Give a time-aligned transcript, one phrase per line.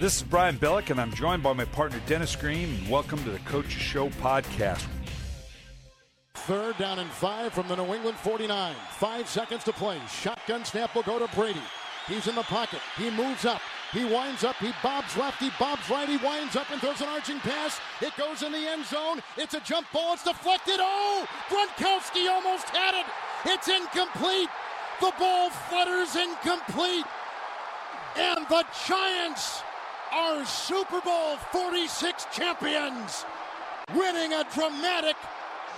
[0.00, 2.88] This is Brian Billick, and I'm joined by my partner Dennis Green.
[2.88, 4.86] Welcome to the Coach Show podcast.
[6.32, 8.74] Third down and five from the New England 49.
[8.92, 10.00] Five seconds to play.
[10.08, 11.60] Shotgun snap will go to Brady.
[12.08, 12.80] He's in the pocket.
[12.96, 13.60] He moves up.
[13.92, 14.56] He winds up.
[14.56, 15.38] He bobs left.
[15.38, 16.08] He bobs right.
[16.08, 17.78] He winds up and throws an arching pass.
[18.00, 19.20] It goes in the end zone.
[19.36, 20.14] It's a jump ball.
[20.14, 20.76] It's deflected.
[20.78, 21.26] Oh!
[21.50, 23.06] Gronkowski almost had it.
[23.44, 24.48] It's incomplete.
[25.02, 27.04] The ball flutters incomplete.
[28.16, 29.60] And the Giants
[30.12, 33.24] are Super Bowl 46 champions,
[33.94, 35.16] winning a dramatic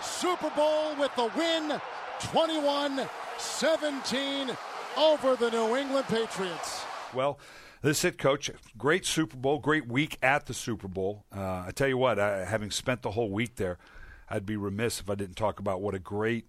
[0.00, 1.80] Super Bowl with the win
[2.20, 4.50] 21 17
[4.96, 6.84] over the New England Patriots.
[7.12, 7.38] Well,
[7.82, 11.24] this hit coach, great Super Bowl, great week at the Super Bowl.
[11.34, 13.78] Uh, I tell you what, I, having spent the whole week there,
[14.30, 16.46] I'd be remiss if I didn't talk about what a great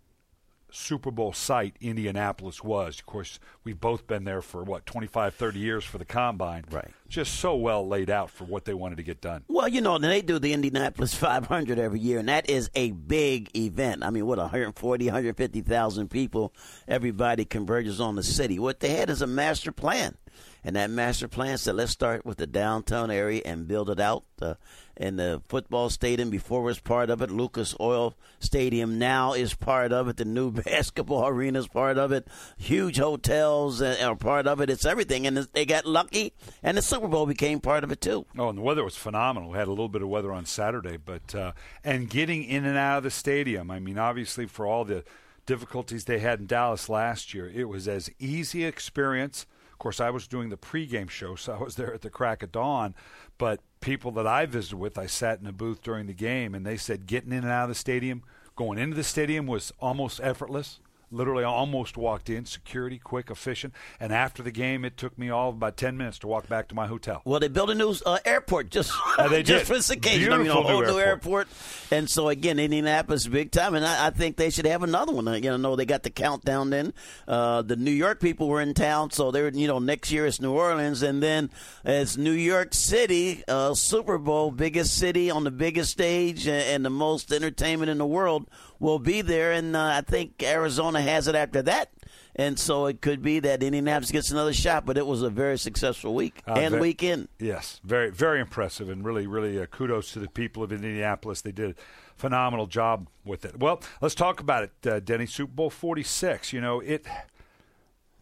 [0.74, 3.00] Super Bowl site Indianapolis was.
[3.00, 6.66] Of course, we've both been there for what 25, 30 years for the combine.
[6.72, 6.90] Right.
[7.08, 9.44] Just so well laid out for what they wanted to get done.
[9.48, 13.56] Well, you know, they do the Indianapolis 500 every year, and that is a big
[13.56, 14.04] event.
[14.04, 16.54] I mean, what 140, 150,000 people,
[16.88, 18.58] everybody converges on the city.
[18.58, 20.16] What they had is a master plan.
[20.64, 24.24] And that master plan said, let's start with the downtown area and build it out.
[24.42, 24.56] Uh,
[24.96, 27.32] and the football stadium before was part of it.
[27.32, 30.18] Lucas Oil Stadium now is part of it.
[30.18, 32.28] The new basketball arena is part of it.
[32.58, 34.70] Huge hotels are part of it.
[34.70, 35.26] It's everything.
[35.26, 38.26] And they got lucky, and the Super Bowl became part of it too.
[38.38, 39.52] Oh, and the weather was phenomenal.
[39.52, 42.78] We had a little bit of weather on Saturday, but uh, and getting in and
[42.78, 43.72] out of the stadium.
[43.72, 45.04] I mean, obviously for all the
[45.46, 49.46] difficulties they had in Dallas last year, it was as easy experience
[49.84, 52.52] course, I was doing the pregame show, so I was there at the crack of
[52.52, 52.96] dawn.
[53.38, 56.66] But people that I visited with, I sat in a booth during the game, and
[56.66, 58.24] they said getting in and out of the stadium,
[58.56, 60.80] going into the stadium was almost effortless
[61.14, 63.74] literally almost walked in, security, quick, efficient.
[64.00, 66.76] And after the game, it took me all about 10 minutes to walk back to
[66.76, 67.22] my hotel.
[67.26, 69.68] Well, they built a new uh, airport just, uh, they just did.
[69.68, 70.30] for this occasion.
[70.30, 71.48] Beautiful I mean, a whole new new airport.
[71.48, 71.48] airport.
[71.92, 73.76] And so, again, Indianapolis, big time.
[73.76, 75.28] And I, I, think they should have another one.
[75.28, 76.94] Uh, you know, they got the countdown then.
[77.28, 80.42] Uh, the New York people were in town, so they're, you know, next year it's
[80.42, 81.02] New Orleans.
[81.02, 81.50] And then
[81.86, 86.86] it's New York City, uh, Super Bowl, biggest city on the biggest stage and, and
[86.86, 88.48] the most entertainment in the world
[88.84, 89.52] will be there.
[89.54, 91.90] And uh, I think Arizona has it after that.
[92.36, 95.58] And so it could be that Indianapolis gets another shot, but it was a very
[95.58, 97.28] successful week uh, and very, weekend.
[97.40, 101.42] Yes, very, very impressive, and really, really uh, kudos to the people of Indianapolis.
[101.42, 101.76] They did a
[102.16, 103.60] phenomenal job with it.
[103.60, 105.28] Well, let's talk about it, uh, Denny.
[105.28, 106.54] Super Bowl 46.
[106.54, 107.06] You know, it.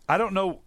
[0.09, 0.59] I don't know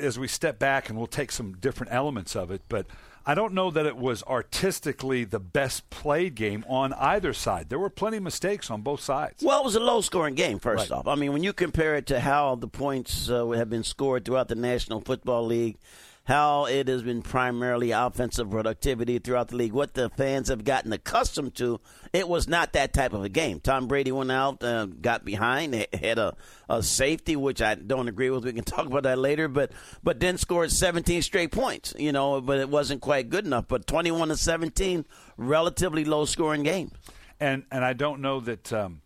[0.00, 2.86] as we step back and we'll take some different elements of it, but
[3.24, 7.68] I don't know that it was artistically the best played game on either side.
[7.68, 9.42] There were plenty of mistakes on both sides.
[9.42, 10.98] Well, it was a low scoring game, first right.
[10.98, 11.06] off.
[11.06, 14.48] I mean, when you compare it to how the points uh, have been scored throughout
[14.48, 15.76] the National Football League,
[16.24, 20.92] how it has been primarily offensive productivity throughout the league, what the fans have gotten
[20.92, 21.80] accustomed to.
[22.12, 23.58] It was not that type of a game.
[23.58, 26.36] Tom Brady went out, uh, got behind, had a,
[26.68, 28.44] a safety, which I don't agree with.
[28.44, 29.72] We can talk about that later, but
[30.02, 31.94] but then scored 17 straight points.
[31.98, 33.66] You know, but it wasn't quite good enough.
[33.66, 35.04] But 21 to 17,
[35.36, 36.92] relatively low scoring game.
[37.40, 38.72] And and I don't know that.
[38.72, 39.02] Um,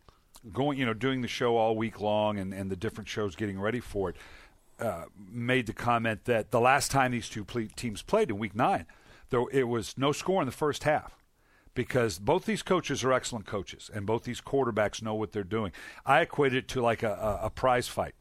[0.52, 3.58] going, you know, doing the show all week long and, and the different shows getting
[3.58, 4.16] ready for it,
[4.78, 8.54] uh, made the comment that the last time these two ple- teams played in Week
[8.54, 8.86] Nine,
[9.30, 11.16] though it was no score in the first half,
[11.74, 15.72] because both these coaches are excellent coaches and both these quarterbacks know what they're doing.
[16.04, 18.14] I equate it to like a, a, a prize fight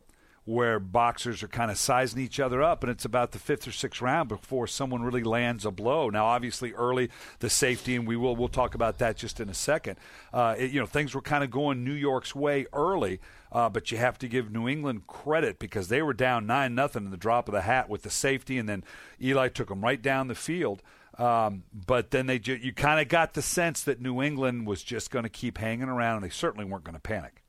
[0.45, 3.72] where boxers are kind of sizing each other up, and it's about the fifth or
[3.72, 6.09] sixth round before someone really lands a blow.
[6.09, 9.55] Now, obviously, early the safety, and we will we'll talk about that just in a
[9.55, 9.97] second.
[10.31, 13.19] Uh, it, you know, things were kind of going New York's way early,
[13.51, 17.05] uh, but you have to give New England credit because they were down nine nothing
[17.05, 18.84] in the drop of the hat with the safety, and then
[19.19, 20.84] Eli took them right down the field.
[21.17, 24.84] Um, but then they ju- you kind of got the sense that New England was
[24.84, 27.41] just going to keep hanging around, and they certainly weren't going to panic.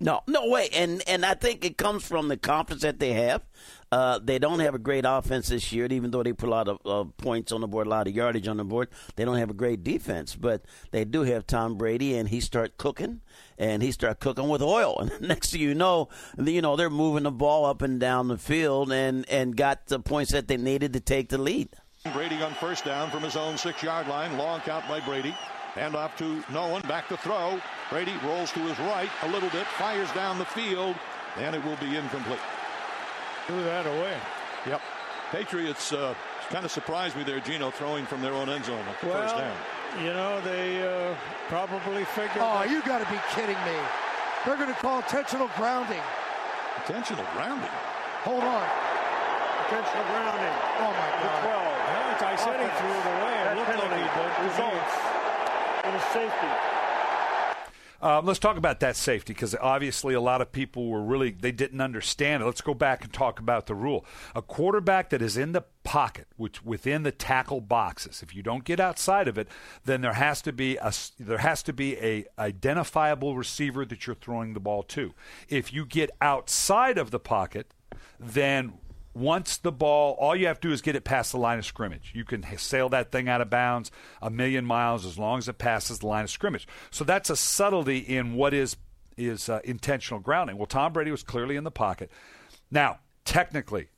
[0.00, 0.68] No, no way.
[0.74, 3.42] And and I think it comes from the confidence that they have.
[3.92, 6.68] Uh, they don't have a great offense this year, even though they put a lot
[6.68, 8.88] of points on the board, a lot of yardage on the board.
[9.14, 12.76] They don't have a great defense, but they do have Tom Brady, and he start
[12.76, 13.20] cooking,
[13.56, 14.98] and he start cooking with oil.
[15.00, 18.38] And next thing you know, you know they're moving the ball up and down the
[18.38, 21.68] field, and and got the points that they needed to take the lead.
[22.12, 25.34] Brady on first down from his own six-yard line, long count by Brady.
[25.74, 27.60] Hand off to Nolan, back to throw.
[27.90, 30.94] Brady rolls to his right a little bit, fires down the field,
[31.36, 32.38] and it will be incomplete.
[33.46, 34.16] Threw that away.
[34.66, 34.80] Yep.
[35.32, 36.14] Patriots uh,
[36.48, 39.20] kind of surprised me there, Gino, throwing from their own end zone at the well,
[39.20, 39.56] first down.
[39.98, 41.14] You know, they uh,
[41.48, 42.38] probably figured.
[42.38, 43.78] Oh, you got to be kidding me.
[44.46, 46.02] They're going to call intentional grounding.
[46.86, 47.74] Intentional grounding?
[48.22, 48.68] Hold on.
[49.66, 50.54] Intentional grounding.
[50.78, 51.18] Oh my God.
[51.18, 51.50] The God.
[51.50, 51.74] 12.
[51.74, 53.34] Yeah, I said he threw it away.
[53.34, 54.54] It That looked like penalty he did.
[54.54, 54.94] results
[55.86, 56.74] in a safety.
[58.04, 61.52] Um, let's talk about that safety because obviously a lot of people were really they
[61.52, 62.46] didn't understand it.
[62.46, 64.04] Let's go back and talk about the rule.
[64.34, 68.64] A quarterback that is in the pocket, which within the tackle boxes, if you don't
[68.64, 69.48] get outside of it,
[69.86, 74.16] then there has to be a there has to be a identifiable receiver that you're
[74.16, 75.14] throwing the ball to.
[75.48, 77.72] If you get outside of the pocket,
[78.20, 78.74] then
[79.14, 81.64] once the ball, all you have to do is get it past the line of
[81.64, 82.12] scrimmage.
[82.14, 83.90] You can sail that thing out of bounds
[84.20, 86.66] a million miles as long as it passes the line of scrimmage.
[86.90, 88.76] So that's a subtlety in what is
[89.16, 90.58] is uh, intentional grounding.
[90.58, 92.10] Well, Tom Brady was clearly in the pocket.
[92.68, 93.90] Now, technically,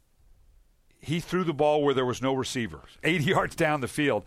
[1.00, 4.24] he threw the ball where there was no receiver, 80 yards down the field.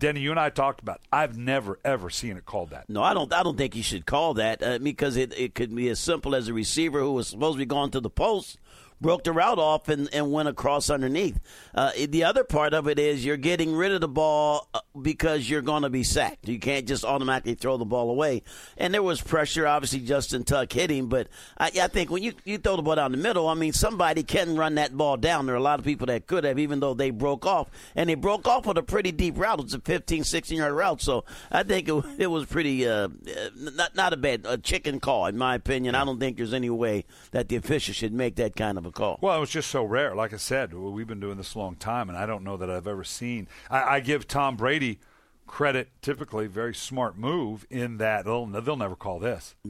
[0.00, 0.96] Denny, you and I talked about.
[0.96, 1.02] It.
[1.12, 2.88] I've never ever seen it called that.
[2.88, 3.32] No, I don't.
[3.32, 6.34] I don't think you should call that uh, because it, it could be as simple
[6.34, 8.58] as a receiver who was supposed to be going to the post
[9.02, 11.38] broke the route off and, and went across underneath.
[11.74, 15.50] Uh, the other part of it is you're getting rid of the ball uh, because
[15.50, 16.48] you're going to be sacked.
[16.48, 18.42] You can't just automatically throw the ball away.
[18.78, 19.66] And there was pressure.
[19.66, 21.28] Obviously, Justin Tuck hitting, but
[21.58, 24.22] I, I think when you, you throw the ball down the middle, I mean, somebody
[24.22, 25.46] can run that ball down.
[25.46, 27.68] There are a lot of people that could have, even though they broke off.
[27.96, 29.60] And they broke off with a pretty deep route.
[29.60, 31.02] It's a 15, 16 yard route.
[31.02, 33.08] So I think it, it was pretty, uh,
[33.56, 35.94] not, not a bad a chicken call, in my opinion.
[35.94, 38.91] I don't think there's any way that the official should make that kind of a
[38.92, 39.18] call.
[39.20, 40.14] Well, it was just so rare.
[40.14, 42.70] Like I said, we've been doing this a long time, and I don't know that
[42.70, 43.48] I've ever seen.
[43.70, 44.98] I, I give Tom Brady
[45.46, 49.54] credit, typically very smart move in that they'll, they'll never call this.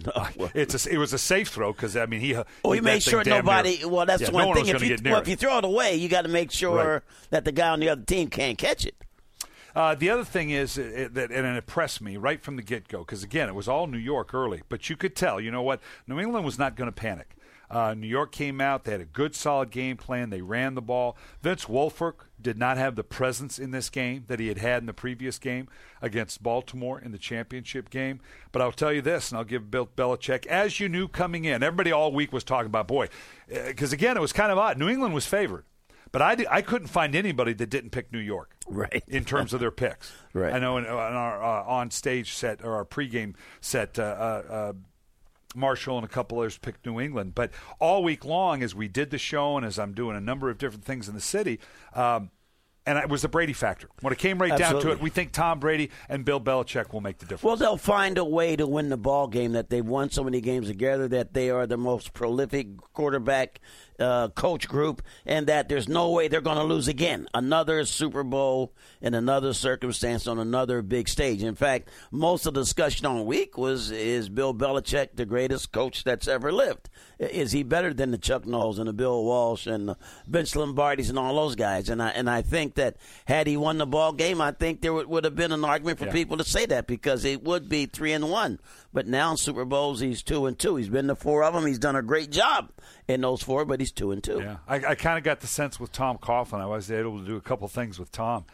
[0.55, 2.35] it's a, it was a safe throw because I mean he.
[2.35, 3.79] Well, he made sure nobody.
[3.79, 4.73] near- well, that's yeah, one no thing.
[4.73, 7.03] was If you, well, if you throw it away, you got to make sure Right.
[7.31, 8.95] that the guy on the other team can't catch it.
[9.75, 12.99] Uh, the other thing is that, and it impressed me right from the get go,
[12.99, 15.81] because again, it was all New York early, but you could tell, you know what?
[16.07, 17.35] New England was not going to panic.
[17.73, 20.29] Uh, New York came out, they had a good, solid game plan.
[20.29, 21.17] They ran the ball.
[21.41, 24.87] Vince Wilfork did not have the presence in this game that he had had in
[24.87, 25.69] the previous game
[26.03, 28.21] against Baltimore in the championship game.
[28.53, 31.63] But I'll tell you this, and I'll give Bill Belichick, as you knew coming in,
[31.63, 33.09] everybody all week was talking about, boy,
[33.49, 34.77] because again, it was kind of odd.
[34.77, 35.65] New England was favored.
[36.11, 39.03] But I, I couldn't find anybody that didn't pick New York Right.
[39.09, 40.13] in terms of their picks.
[40.35, 40.53] Right.
[40.53, 44.53] I know in, on our uh, on stage set or our pregame set, uh, uh,
[44.53, 44.73] uh,
[45.55, 47.35] Marshall and a couple others picked New England.
[47.35, 50.51] But all week long, as we did the show and as I'm doing a number
[50.51, 51.61] of different things in the city,
[51.95, 52.31] um,
[52.85, 53.89] and it was the Brady factor.
[54.01, 57.01] When it came right down to it, we think Tom Brady and Bill Belichick will
[57.01, 57.45] make the difference.
[57.45, 59.53] Well, they'll find a way to win the ball game.
[59.53, 61.07] That they've won so many games together.
[61.07, 63.61] That they are the most prolific quarterback
[63.99, 67.27] uh, coach group, and that there's no way they're going to lose again.
[67.35, 71.43] Another Super Bowl in another circumstance on another big stage.
[71.43, 76.05] In fact, most of the discussion on week was: Is Bill Belichick the greatest coach
[76.05, 76.89] that's ever lived?
[77.19, 79.97] Is he better than the Chuck Knowles and the Bill Walsh and the
[80.27, 81.89] Vince Lombardis and all those guys?
[81.89, 82.97] And I and I think that
[83.27, 85.99] had he won the ball game, I think there would, would have been an argument
[85.99, 86.13] for Yeah.
[86.13, 88.59] people to say that because it would be three and one.
[88.93, 90.77] But now in Super Bowls, he's two and two.
[90.77, 91.67] He's been to four of them.
[91.67, 92.71] He's done a great job
[93.09, 94.41] in those four, but he's two and two.
[94.41, 96.61] Yeah, I, I kind of got the sense with Tom Coughlin.
[96.61, 98.45] I was able to do a couple things with Tom,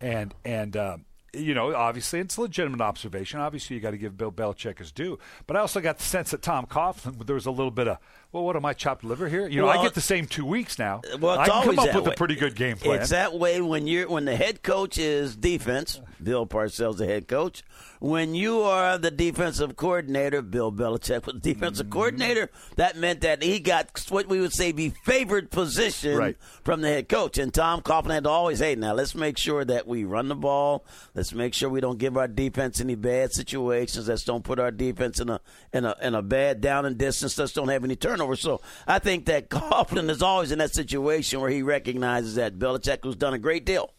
[0.00, 0.98] and and uh,
[1.34, 3.40] you know, obviously it's a legitimate observation.
[3.40, 5.18] Obviously, you got to give Bill Belichick his due.
[5.46, 7.98] But I also got the sense that Tom Coughlin, there was a little bit of,
[8.32, 9.48] well, what am I chopped liver here?
[9.48, 11.00] You know, I get the same two weeks now.
[11.20, 12.12] Well, I it's can always come up that with way.
[12.12, 13.00] a pretty good game plan.
[13.00, 16.00] It's that way when you're when the head coach is defense.
[16.22, 17.62] Bill Parcells the head coach.
[18.00, 21.92] When you are the defensive coordinator, Bill Belichick was the defensive Mm-hmm.
[21.92, 22.50] coordinator.
[22.76, 26.36] That meant that he got what we would say be favored position Right.
[26.64, 27.38] from the head coach.
[27.38, 30.34] And Tom Coughlin had to always, hey, now let's make sure that we run the
[30.36, 30.84] ball.
[31.14, 34.08] Let's make sure we don't give our defense any bad situations.
[34.08, 35.40] Let's don't put our defense in a
[35.72, 37.38] in a in a bad down and distance.
[37.38, 38.17] Let's don't have any turnovers.
[38.36, 42.98] So I think that Coughlin is always in that situation where he recognizes that Belichick,
[43.02, 43.92] who's done a great deal,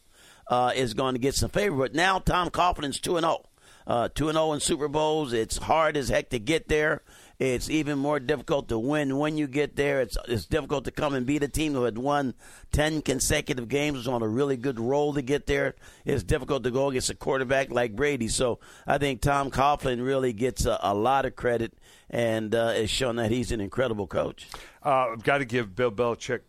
[0.48, 1.76] uh, is going to get some favor.
[1.76, 3.46] But now Tom Coughlin's two and zero.
[3.86, 5.32] Uh, two and zero in Super Bowls.
[5.32, 7.02] It's hard as heck to get there.
[7.40, 10.02] It's even more difficult to win when you get there.
[10.02, 12.34] It's it's difficult to come and beat a team who had won
[12.70, 15.74] ten consecutive games, was on a really good roll to get there.
[16.04, 18.28] It's difficult to go against a quarterback like Brady.
[18.28, 21.72] So I think Tom Coughlin really gets a, a lot of credit
[22.10, 24.46] and uh, has shown that he's an incredible coach.
[24.84, 26.40] Uh, I've got to give Bill Belichick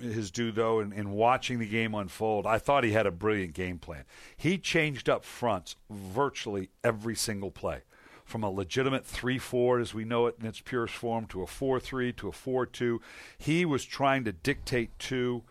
[0.00, 2.46] his due, though, in, in watching the game unfold.
[2.46, 4.04] I thought he had a brilliant game plan.
[4.36, 7.80] He changed up fronts virtually every single play.
[8.26, 11.46] From a legitimate 3 4, as we know it in its purest form, to a
[11.46, 13.00] 4 3, to a 4 2.
[13.38, 15.42] He was trying to dictate to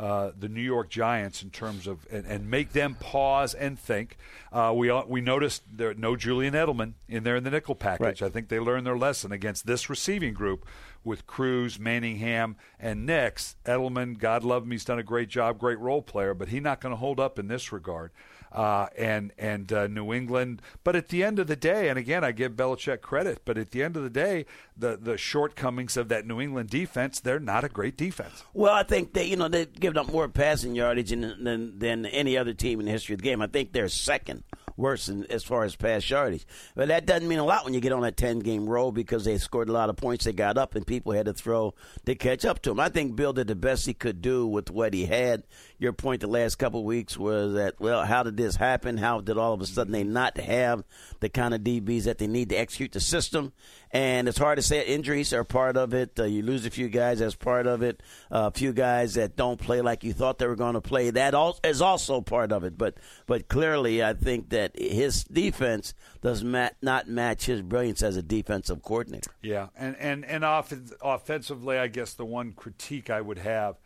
[0.00, 4.16] uh, the New York Giants in terms of and, and make them pause and think.
[4.50, 8.22] Uh, we we noticed there no Julian Edelman in there in the nickel package.
[8.22, 8.22] Right.
[8.22, 10.64] I think they learned their lesson against this receiving group
[11.04, 13.56] with Cruz, Manningham, and Nix.
[13.66, 16.80] Edelman, God love him, he's done a great job, great role player, but he's not
[16.80, 18.10] going to hold up in this regard.
[18.52, 20.60] Uh, and and uh, New England.
[20.82, 23.70] But at the end of the day, and again, I give Belichick credit, but at
[23.70, 24.44] the end of the day,
[24.76, 28.42] the the shortcomings of that New England defense, they're not a great defense.
[28.52, 32.06] Well, I think they, you know, they've given up more passing yardage than, than, than
[32.06, 33.40] any other team in the history of the game.
[33.40, 34.44] I think they're second
[34.76, 36.46] worse in, as far as pass yardage.
[36.74, 39.24] But that doesn't mean a lot when you get on a 10 game roll because
[39.24, 40.24] they scored a lot of points.
[40.24, 41.74] They got up and people had to throw
[42.06, 42.80] to catch up to them.
[42.80, 45.44] I think Bill did the best he could do with what he had.
[45.80, 48.98] Your point the last couple weeks was that, well, how did this happen?
[48.98, 50.84] How did all of a sudden they not have
[51.20, 53.54] the kind of DBs that they need to execute the system?
[53.90, 56.20] And it's hard to say injuries are part of it.
[56.20, 58.02] Uh, you lose a few guys as part of it.
[58.30, 61.08] Uh, a few guys that don't play like you thought they were going to play.
[61.08, 62.76] That also is also part of it.
[62.76, 68.18] But but clearly, I think that his defense does mat- not match his brilliance as
[68.18, 69.30] a defensive coordinator.
[69.40, 73.76] Yeah, and and and off- offensively, I guess the one critique I would have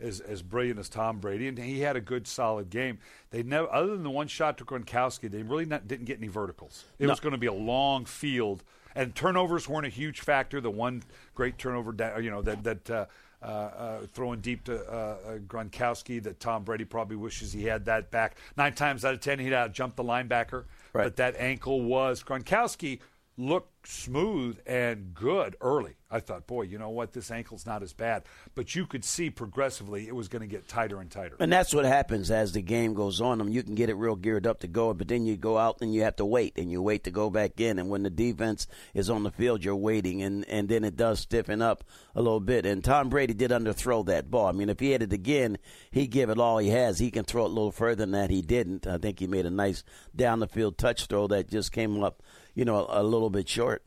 [0.00, 2.98] as as brilliant as Tom Brady, and he had a good, solid game.
[3.30, 6.28] They never, other than the one shot to Gronkowski, they really not, didn't get any
[6.28, 6.84] verticals.
[6.98, 7.10] It No.
[7.10, 10.60] was going to be a long field, and turnovers weren't a huge factor.
[10.60, 11.02] The one
[11.34, 12.90] great turnover, da- you know, that that.
[12.90, 13.06] Uh,
[13.42, 14.90] uh, uh, throwing deep to uh,
[15.34, 18.38] uh, Gronkowski, that Tom Brady probably wishes he had that back.
[18.56, 20.64] Nine times out of ten, he'd out jump the linebacker.
[20.94, 21.04] Right.
[21.04, 23.00] But that ankle was Gronkowski
[23.36, 25.96] looked smooth and good early.
[26.10, 27.12] I thought, boy, you know what?
[27.12, 28.22] This ankle's not as bad.
[28.54, 31.36] But you could see progressively it was going to get tighter and tighter.
[31.40, 33.40] And that's what happens as the game goes on.
[33.40, 35.58] I mean, you can get it real geared up to go, but then you go
[35.58, 37.80] out and you have to wait, and you wait to go back in.
[37.80, 41.18] And when the defense is on the field, you're waiting, and, and then it does
[41.18, 41.82] stiffen up
[42.14, 42.64] a little bit.
[42.64, 44.46] And Tom Brady did underthrow that ball.
[44.46, 45.58] I mean, if he had it again,
[45.90, 47.00] he'd give it all he has.
[47.00, 48.30] He can throw it a little further than that.
[48.30, 48.86] He didn't.
[48.86, 49.82] I think he made a nice
[50.14, 52.22] down the field touch throw that just came up,
[52.54, 53.82] you know, a little bit short.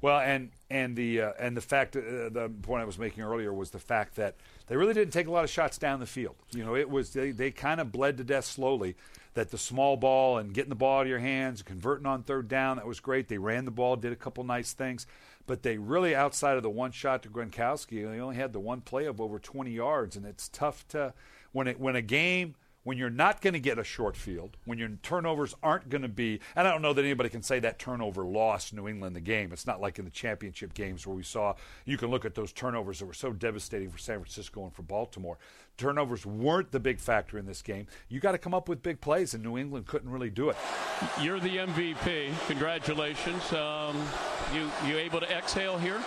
[0.00, 3.52] Well, and and the uh, and the fact uh, the point I was making earlier
[3.52, 6.36] was the fact that they really didn't take a lot of shots down the field.
[6.50, 8.96] You know, it was they they kind of bled to death slowly.
[9.34, 12.48] That the small ball and getting the ball out of your hands, converting on third
[12.48, 13.28] down, that was great.
[13.28, 15.06] They ran the ball, did a couple nice things,
[15.46, 18.80] but they really outside of the one shot to Gronkowski, they only had the one
[18.80, 21.12] play of over 20 yards, and it's tough to
[21.52, 22.54] when it when a game
[22.86, 26.08] when you're not going to get a short field, when your turnovers aren't going to
[26.08, 29.20] be, and I don't know that anybody can say that turnover lost New England the
[29.20, 29.50] game.
[29.52, 32.52] It's not like in the championship games where we saw, you can look at those
[32.52, 35.36] turnovers that were so devastating for San Francisco and for Baltimore.
[35.76, 37.86] Turnovers weren't the big factor in this game.
[38.08, 40.56] You got to come up with big plays, and New England couldn't really do it.
[41.20, 42.32] You're the MVP.
[42.46, 43.52] Congratulations.
[43.52, 43.96] Um,
[44.54, 46.00] you you able to exhale here?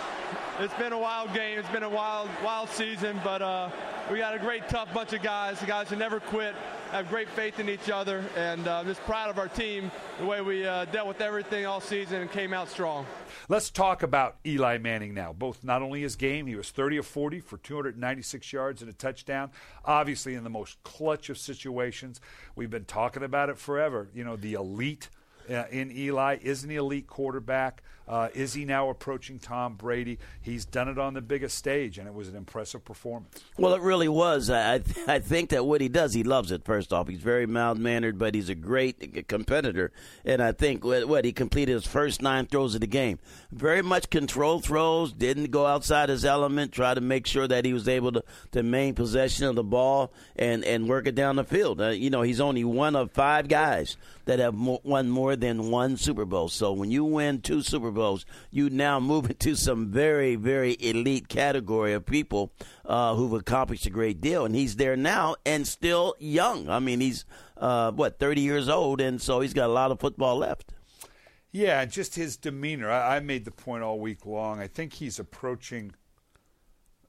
[0.58, 1.58] It's been a wild game.
[1.58, 3.70] It's been a wild, wild season, but uh,
[4.10, 5.60] we got a great, tough bunch of guys.
[5.60, 6.54] The guys who never quit,
[6.90, 10.40] have great faith in each other, and uh, just proud of our team, the way
[10.40, 13.06] we uh, dealt with everything all season and came out strong.
[13.48, 15.32] Let's talk about Eli Manning now.
[15.32, 18.94] Both not only his game, he was 30 of 40 for 296 yards and a
[18.94, 19.50] touchdown.
[19.84, 22.20] Obviously, in the most clutch of situations,
[22.56, 24.08] we've been talking about it forever.
[24.12, 25.10] You know, the elite
[25.50, 27.82] uh, in Eli is an elite quarterback.
[28.08, 30.18] Uh, is he now approaching Tom Brady?
[30.42, 33.38] He's done it on the biggest stage, and it was an impressive performance.
[33.56, 34.50] Well, it really was.
[34.50, 36.64] I I- I think that what he does, he loves it.
[36.64, 39.92] First off, he's very mild mannered, but he's a great competitor.
[40.24, 43.20] And I think what, he completed his first nine throws of the game,
[43.52, 45.12] very much controlled throws.
[45.12, 46.72] Didn't go outside his element.
[46.72, 50.12] Try to make sure that he was able to to maintain possession of the ball
[50.34, 51.80] and and work it down the field.
[51.80, 53.96] Uh, you know, he's only one of five guys
[54.30, 56.48] that have mo- won more than one Super Bowl.
[56.48, 61.28] So when you win two Super Bowls, you now move into some very, very elite
[61.28, 62.52] category of people
[62.86, 64.44] uh, who've accomplished a great deal.
[64.44, 66.70] And he's there now and still young.
[66.70, 67.24] I mean, he's,
[67.56, 70.74] uh, what, 30 years old, and so he's got a lot of football left.
[71.50, 72.88] Yeah, just his demeanor.
[72.88, 74.60] I, I made the point all week long.
[74.60, 75.90] I think he's approaching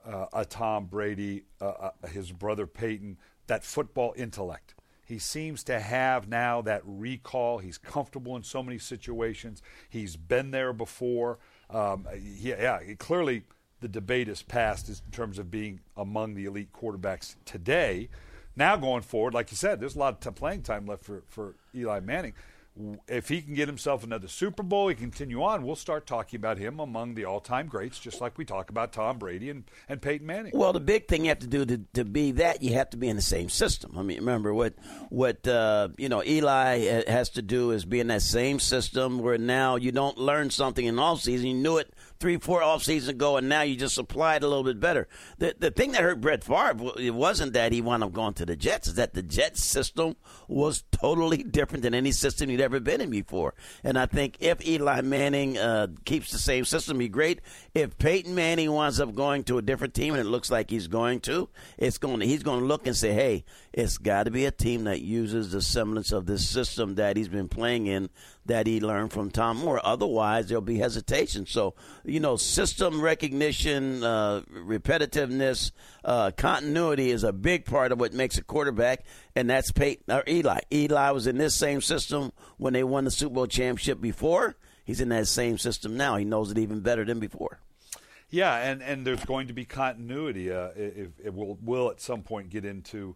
[0.03, 4.73] uh, a Tom Brady, uh, uh, his brother Peyton, that football intellect.
[5.11, 7.57] He seems to have now that recall.
[7.57, 9.61] He's comfortable in so many situations.
[9.89, 11.37] He's been there before.
[11.69, 13.43] Um, yeah, yeah, clearly
[13.81, 18.07] the debate is past in terms of being among the elite quarterbacks today.
[18.55, 21.23] Now going forward, like you said, there's a lot of t- playing time left for,
[21.27, 22.33] for Eli Manning.
[23.07, 25.63] If he can get himself another Super Bowl, he continue on.
[25.63, 29.19] We'll start talking about him among the all-time greats, just like we talk about Tom
[29.19, 30.53] Brady and, and Peyton Manning.
[30.55, 32.97] Well, the big thing you have to do to, to be that, you have to
[32.97, 33.97] be in the same system.
[33.97, 34.75] I mean, remember what
[35.09, 39.37] what uh, you know Eli has to do is be in that same system where
[39.37, 41.47] now you don't learn something in off season.
[41.47, 44.47] You knew it three, four off season ago, and now you just apply it a
[44.47, 45.09] little bit better.
[45.39, 48.45] The the thing that hurt Brett Favre it wasn't that he wound up going to
[48.45, 50.15] the Jets; is that the Jets system
[50.47, 53.53] was totally different than any system he'd he'd ever been in before.
[53.83, 57.41] And I think if Eli Manning uh, keeps the same system, he's great.
[57.73, 60.87] If Peyton Manning winds up going to a different team, and it looks like he's
[60.87, 63.43] going to, it's going to, he's going to look and say, hey,
[63.73, 67.29] it's got to be a team that uses the semblance of this system that he's
[67.29, 68.09] been playing in
[68.45, 69.79] that he learned from Tom Moore.
[69.83, 71.45] Otherwise, there'll be hesitation.
[71.45, 75.71] So, you know, system recognition, uh, repetitiveness,
[76.03, 79.05] uh, continuity is a big part of what makes a quarterback,
[79.35, 80.59] and that's Peyton or Eli.
[80.71, 84.55] Eli was in this same system when they won the Super Bowl championship before.
[84.83, 86.17] He's in that same system now.
[86.17, 87.59] He knows it even better than before.
[88.29, 90.51] Yeah, and, and there's going to be continuity.
[90.51, 93.15] Uh, it, it will will at some point get into,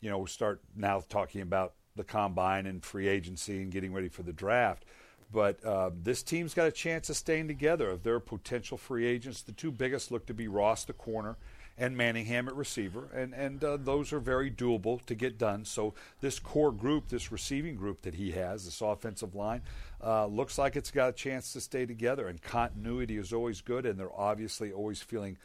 [0.00, 4.22] you know, start now talking about the combine and free agency and getting ready for
[4.22, 4.84] the draft.
[5.32, 7.90] But uh, this team's got a chance of staying together.
[7.90, 11.36] If there are potential free agents, the two biggest look to be Ross, the corner,
[11.78, 15.64] and Manningham at receiver, and and uh, those are very doable to get done.
[15.64, 19.62] So this core group, this receiving group that he has, this offensive line,
[20.02, 22.28] uh, looks like it's got a chance to stay together.
[22.28, 25.38] And continuity is always good, and they're obviously always feeling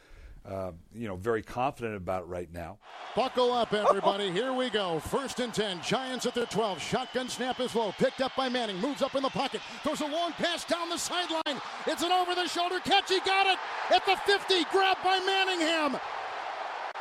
[0.48, 2.78] uh, you know, very confident about it right now.
[3.16, 4.32] Buckle up, everybody.
[4.32, 5.00] Here we go.
[5.00, 5.82] First and 10.
[5.82, 6.82] Giants at their 12.
[6.82, 7.92] Shotgun snap is low.
[7.98, 8.80] Picked up by Manning.
[8.80, 9.60] Moves up in the pocket.
[9.84, 11.62] Throws a long pass down the sideline.
[11.86, 13.10] It's an over the shoulder catch.
[13.10, 13.60] He got it
[13.94, 14.64] at the 50.
[14.72, 16.00] Grabbed by Manningham.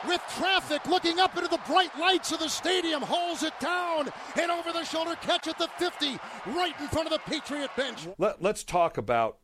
[0.07, 4.11] With traffic looking up into the bright lights of the stadium, hauls it down.
[4.41, 8.07] And over the shoulder catch at the 50, right in front of the Patriot bench.
[8.19, 9.39] Let, let's talk about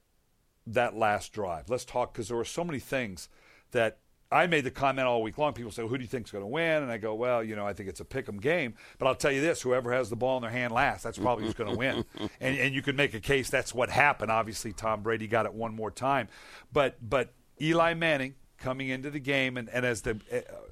[0.66, 1.68] that last drive.
[1.68, 3.28] Let's talk because there were so many things
[3.72, 3.98] that
[4.30, 5.52] I made the comment all week long.
[5.52, 7.54] People say, well, "Who do you think's going to win?" And I go, "Well, you
[7.54, 10.08] know, I think it's a pick 'em game." But I'll tell you this: whoever has
[10.08, 12.04] the ball in their hand last, that's probably who's going to win.
[12.40, 14.30] And, and you can make a case that's what happened.
[14.30, 16.28] Obviously, Tom Brady got it one more time,
[16.72, 20.20] but but Eli Manning coming into the game, and, and as the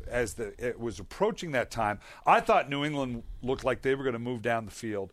[0.08, 4.04] as the it was approaching that time, I thought New England looked like they were
[4.04, 5.12] going to move down the field,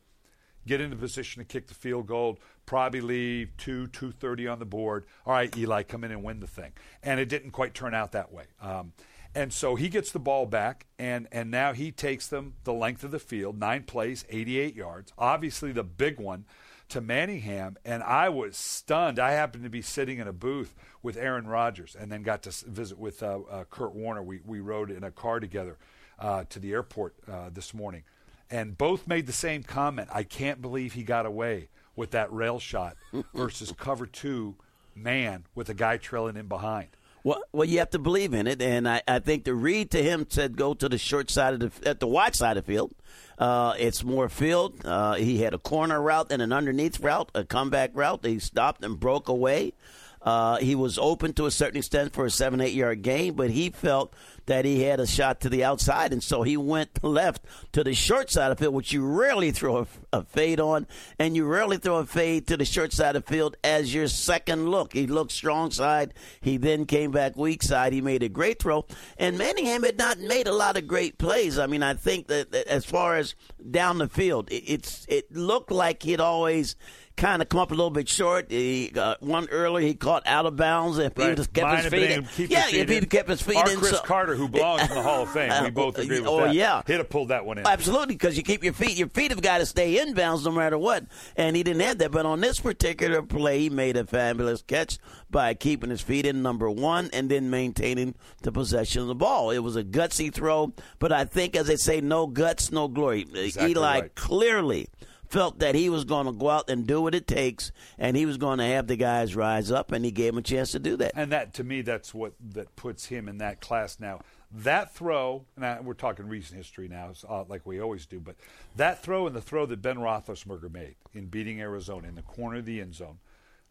[0.66, 4.66] get into position to kick the field goal, probably leave two, two thirty on the
[4.66, 5.06] board.
[5.26, 6.72] All right, Eli, come in and win the thing.
[7.02, 8.46] And it didn't quite turn out that way.
[8.62, 8.94] Um,
[9.36, 13.04] and so he gets the ball back, and and now he takes them the length
[13.04, 15.12] of the field, nine plays, 88 yards.
[15.18, 16.46] Obviously, the big one
[16.90, 19.20] to Manningham, and I was stunned.
[19.20, 20.74] I happened to be sitting in a booth
[21.04, 24.24] with Aaron Rodgers, and then got to visit with uh, uh, Kurt Warner.
[24.24, 25.78] We we rode in a car together
[26.20, 28.04] uh, to the airport uh, this morning,
[28.50, 30.10] and both made the same comment.
[30.14, 32.96] I can't believe he got away with that rail shot
[33.34, 34.56] versus cover two
[34.96, 36.90] man with a guy trailing in behind.
[37.24, 40.02] Well, well, you have to believe in it, and I, I think the read to
[40.02, 42.72] him said go to the short side of the at the wide side of the
[42.72, 42.94] field.
[43.38, 44.86] Uh, it's more field.
[44.86, 48.26] Uh, he had a corner route and an underneath route, a comeback route.
[48.26, 49.74] He stopped and broke away.
[50.22, 53.50] Uh, he was open to a certain extent for a seven, eight yard gain, but
[53.50, 54.14] he felt
[54.48, 57.94] that he had a shot to the outside, and so he went left to the
[57.94, 60.88] short side of field, which you rarely throw a, a, fade on,
[61.20, 64.08] and you rarely throw a fade to the short side of the field as your
[64.08, 64.94] second look.
[64.94, 66.14] He looked strong side.
[66.42, 67.94] He then came back weak side.
[67.94, 68.86] He made a great throw,
[69.18, 71.60] and Manningham had not made a lot of great plays.
[71.60, 73.36] I mean, I think that, that as far as
[73.70, 76.76] down the field, it, it's it looked like he'd always
[77.18, 78.50] kind of come up a little bit short.
[78.50, 80.98] He uh, one earlier he caught out of bounds.
[81.00, 81.32] If right.
[81.32, 83.72] he just kept Mine his feet, in, yeah, feet if he kept his feet Our
[83.72, 83.80] in.
[83.80, 86.46] Cris so, Carter, who belongs in the Hall of Fame, we both agree with oh,
[86.46, 86.54] that.
[86.54, 87.68] yeah, he'd have pulled that one in.
[87.68, 88.96] Absolutely, because you keep your feet.
[88.96, 92.12] Your feet have got to stay inbounds no matter what, and he didn't have that.
[92.12, 95.00] But on this particular play, he made a fabulous catch
[95.30, 99.50] by keeping his feet in number one and then maintaining the possession of the ball.
[99.50, 103.22] It was a gutsy throw, but I think, as they say, no guts, no glory.
[103.34, 104.16] Exactly Eli right.
[104.16, 104.90] clearly
[105.30, 108.26] felt that he was going to go out and do what it takes, and he
[108.26, 110.80] was going to have the guys rise up, and he gave him a chance to
[110.80, 111.12] do that.
[111.16, 114.22] And that, to me, that's what that puts him in that class now.
[114.50, 118.36] That throw, and I, we're talking recent history now, uh, like we always do, but
[118.76, 122.60] that throw and the throw that Ben Roethlisberger made in beating Arizona in the corner
[122.60, 123.20] of the end zone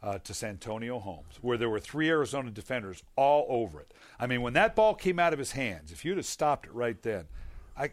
[0.03, 3.95] uh, to Santonio Holmes, where there were three Arizona defenders all over it.
[4.21, 6.73] I mean, when that ball came out of his hands, if you'd have stopped it
[6.73, 7.25] right then,
[7.79, 7.91] I,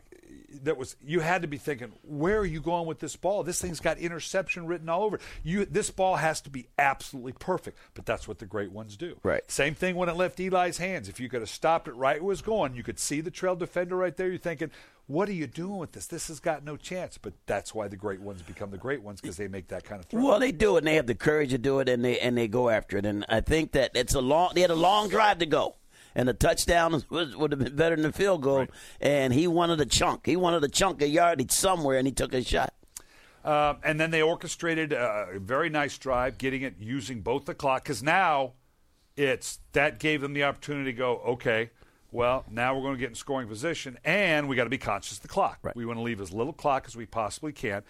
[0.63, 3.43] that was you had to be thinking, where are you going with this ball?
[3.43, 5.19] This thing's got interception written all over.
[5.43, 9.17] You this ball has to be absolutely perfect, but that's what the great ones do.
[9.23, 9.49] Right.
[9.49, 11.09] Same thing when it left Eli's hands.
[11.09, 13.31] If you could have stopped it right where it was going, you could see the
[13.31, 14.29] trail defender right there.
[14.29, 14.71] You're thinking,
[15.07, 16.07] what are you doing with this?
[16.07, 17.17] This has got no chance.
[17.17, 19.99] But that's why the great ones become the great ones because they make that kind
[19.99, 20.23] of throw.
[20.23, 22.37] Well, they do it, and they have the courage to do it, and they and
[22.37, 23.05] they go after it.
[23.05, 24.51] And I think that it's a long.
[24.53, 25.75] They had a long drive to go.
[26.15, 28.59] And the touchdown was, would have been better than a field goal.
[28.59, 28.69] Right.
[29.01, 30.25] And he wanted a chunk.
[30.25, 32.73] He wanted a chunk of yardage somewhere, and he took a shot.
[33.43, 37.83] Uh, and then they orchestrated a very nice drive, getting it using both the clock
[37.83, 38.53] because now
[39.17, 41.17] it's that gave them the opportunity to go.
[41.25, 41.69] Okay,
[42.11, 45.17] well now we're going to get in scoring position, and we got to be conscious
[45.17, 45.59] of the clock.
[45.61, 45.75] Right.
[45.75, 47.83] We want to leave as little clock as we possibly can.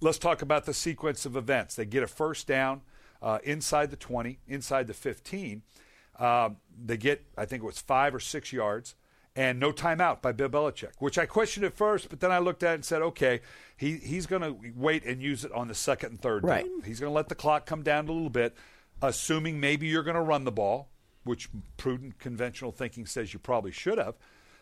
[0.00, 1.74] let's talk about the sequence of events.
[1.74, 2.82] They get a first down
[3.20, 5.62] uh, inside the 20, inside the 15.
[6.18, 6.50] Uh,
[6.84, 8.94] they get, I think it was five or six yards,
[9.36, 12.62] and no timeout by Bill Belichick, which I questioned at first, but then I looked
[12.62, 13.40] at it and said, okay,
[13.76, 16.64] he, he's going to wait and use it on the second and third Right.
[16.64, 16.82] down.
[16.84, 18.54] He's going to let the clock come down a little bit,
[19.02, 20.88] assuming maybe you're going to run the ball,
[21.24, 24.14] which prudent conventional thinking says you probably should have.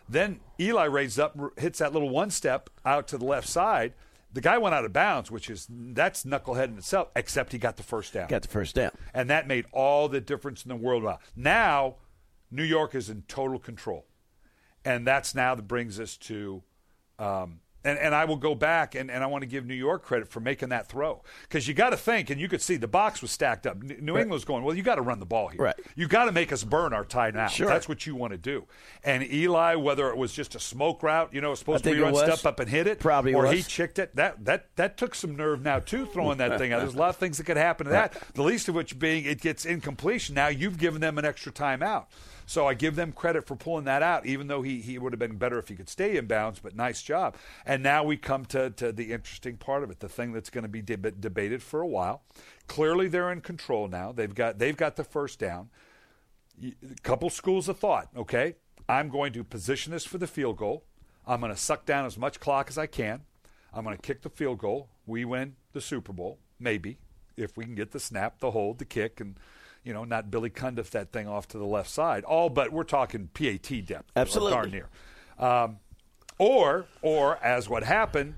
[0.09, 3.93] Then Eli raises up, hits that little one step out to the left side.
[4.33, 7.09] The guy went out of bounds, which is that's knucklehead in itself.
[7.15, 8.91] Except he got the first down, Got the first down.
[9.13, 11.05] and that made all the difference in the world.
[11.37, 11.97] Now,
[12.51, 14.07] New York is in total control,
[14.85, 16.63] and that's now that brings us to.
[17.19, 20.05] Um, and, and I will go back and, and I want to give New York
[20.05, 22.89] credit for making that throw because you got to think and you could see the
[22.89, 23.83] box was stacked up.
[23.83, 24.75] New England was going well.
[24.75, 25.61] You got to run the ball here.
[25.61, 25.75] Right.
[25.97, 27.51] You got to make us burn our timeout.
[27.51, 27.67] Sure.
[27.67, 28.65] That's what you want to do.
[29.05, 32.01] And Eli, whether it was just a smoke route, you know, it's supposed to be
[32.01, 32.23] run was.
[32.23, 33.53] step up and hit it, Probably or was.
[33.53, 34.15] he chicked it.
[34.17, 36.81] That that that took some nerve now too, throwing that thing out.
[36.81, 38.17] There's a lot of things that could happen to that.
[38.35, 40.35] The least of which being it gets incompletion.
[40.35, 42.07] Now you've given them an extra timeout.
[42.53, 45.19] So I give them credit for pulling that out, even though he, he would have
[45.19, 47.35] been better if he could stay in bounds, but nice job.
[47.65, 50.65] And now we come to, to the interesting part of it, the thing that's going
[50.65, 52.25] to be deb- debated for a while.
[52.67, 54.13] Clearly they're in control now.
[54.13, 55.71] They've got they've got the first down.
[56.63, 58.57] A couple schools of thought, okay?
[58.87, 60.85] I'm going to position this for the field goal.
[61.27, 63.23] I'm going to suck down as much clock as I can.
[63.73, 64.91] I'm going to kick the field goal.
[65.07, 66.99] We win the Super Bowl, maybe,
[67.35, 69.39] if we can get the snap, the hold, the kick, and
[69.85, 72.25] you know, not Billy Cundiff that thing off to the left side.
[72.25, 74.53] All but we're talking PAT depth, Absolutely.
[74.53, 74.89] darn near.
[75.39, 75.79] Um,
[76.39, 78.35] or, or as what happened,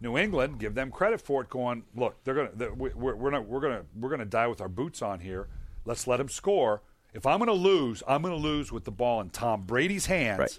[0.00, 1.48] New England give them credit for it.
[1.50, 4.60] Going, look, they're gonna, they're, we- we're, we're not, we're gonna, we're gonna die with
[4.60, 5.48] our boots on here.
[5.84, 6.82] Let's let them score.
[7.14, 10.38] If I'm gonna lose, I'm gonna lose with the ball in Tom Brady's hands.
[10.38, 10.58] Right.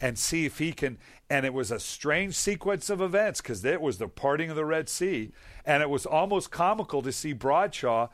[0.00, 0.96] And see if he can.
[1.28, 4.64] And it was a strange sequence of events because it was the parting of the
[4.64, 5.32] Red Sea,
[5.66, 8.06] and it was almost comical to see Bradshaw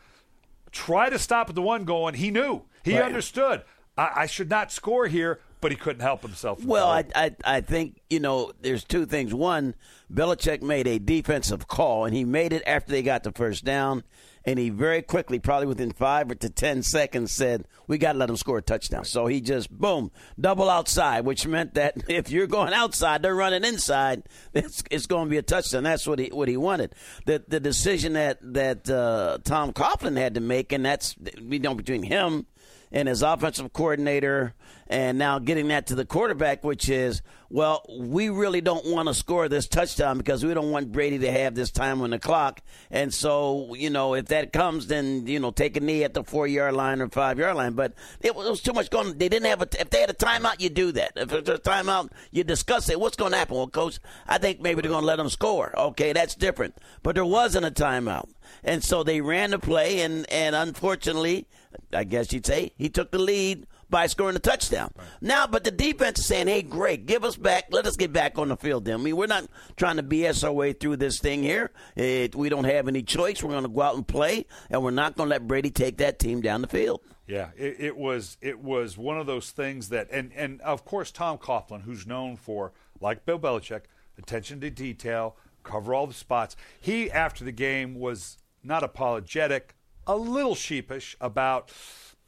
[0.75, 2.15] try to stop at the one going.
[2.15, 3.05] He knew, he Right.
[3.05, 3.63] understood.
[3.97, 6.63] I, I should not score here, but he couldn't help himself.
[6.65, 9.33] Well, I, I I think you know there's two things.
[9.33, 9.75] One,
[10.13, 14.03] Belichick made a defensive call, and he made it after they got the first down,
[14.47, 18.19] and he very quickly, probably within five or to ten seconds, said, "We got to
[18.19, 22.31] let them score a touchdown." So he just boom, double outside, which meant that if
[22.31, 24.25] you're going outside, they're running inside.
[24.53, 25.85] It's, it's going to be a touchdown.
[25.85, 26.95] That's what he what he wanted.
[27.27, 31.75] The the decision that that uh, Tom Coughlin had to make, and that's you know
[31.75, 32.47] between him
[32.95, 34.55] and his offensive coordinator,
[34.87, 39.15] and now getting that to the quarterback, which is, well, we really don't want to
[39.15, 42.61] score this touchdown because we don't want Brady to have this time on the clock.
[42.93, 46.23] And so, you know, if that comes, then, you know, take a knee at the
[46.23, 47.73] four yard line or five yard line.
[47.73, 50.61] But it was, too much going They didn't have a, if they had a timeout,
[50.61, 51.13] you do that.
[51.17, 53.01] If there's a timeout, you discuss it.
[53.01, 53.57] What's going to happen?
[53.57, 55.77] Well, coach, I think maybe they're going to let them score.
[55.77, 56.77] Okay, that's different.
[57.03, 58.29] But there wasn't a timeout.
[58.63, 61.49] And so they ran the play, and, and unfortunately,
[61.93, 64.91] I guess you'd say he took the lead by scoring a touchdown.
[65.21, 67.67] Now, but the defense is saying, "Hey, great, give us back.
[67.71, 70.45] Let us get back on the field." Then I mean, we're not trying to BS
[70.45, 71.71] our way through this thing here.
[71.97, 73.43] It, we don't have any choice.
[73.43, 75.99] We're going to go out and play, and we're not going to let Brady take
[75.99, 77.01] that team down the field.
[77.27, 81.11] Yeah, it, it was it was one of those things that, and and of course
[81.11, 83.83] Tom Coughlin, who's known for like Bill Belichick,
[84.19, 86.57] attention to detail, cover all the spots.
[86.81, 89.75] He after the game was not apologetic,
[90.07, 91.71] a little sheepish about.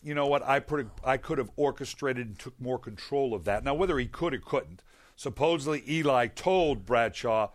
[0.02, 0.42] You know what?
[0.44, 3.64] I put I could have orchestrated and took more control of that.
[3.64, 4.82] Now, whether he could or couldn't,
[5.16, 7.48] supposedly Eli told Bradshaw,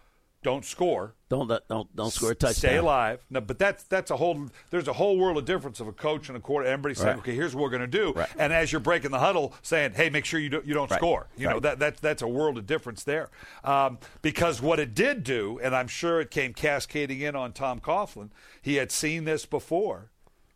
[0.44, 2.56] "Don't score." Don't let, don't don't score a touchdown.
[2.56, 3.24] Stay alive.
[3.30, 4.50] No, but that's that's a whole.
[4.70, 6.68] There's a whole world of difference of a coach and a quarter.
[6.68, 7.18] Everybody saying, Right.
[7.20, 8.28] "Okay, here's what we're going to do," Right.
[8.38, 11.00] and as you're breaking the huddle, saying, "Hey, make sure you do, you don't Right.
[11.00, 13.30] score." You know that that's that's a world of difference there.
[13.64, 17.80] Um, because what it did do, and I'm sure it came cascading in on Tom
[17.80, 18.32] Coughlin.
[18.62, 20.11] He had seen this before.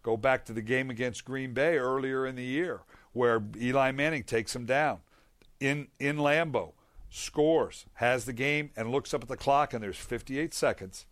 [0.05, 2.81] Go back to the game against Green Bay earlier in the year,
[3.13, 4.99] where Eli Manning takes him down
[5.59, 6.73] in in Lambeau,
[7.09, 11.07] scores, has the game, and looks up at the clock, and there's 58 seconds,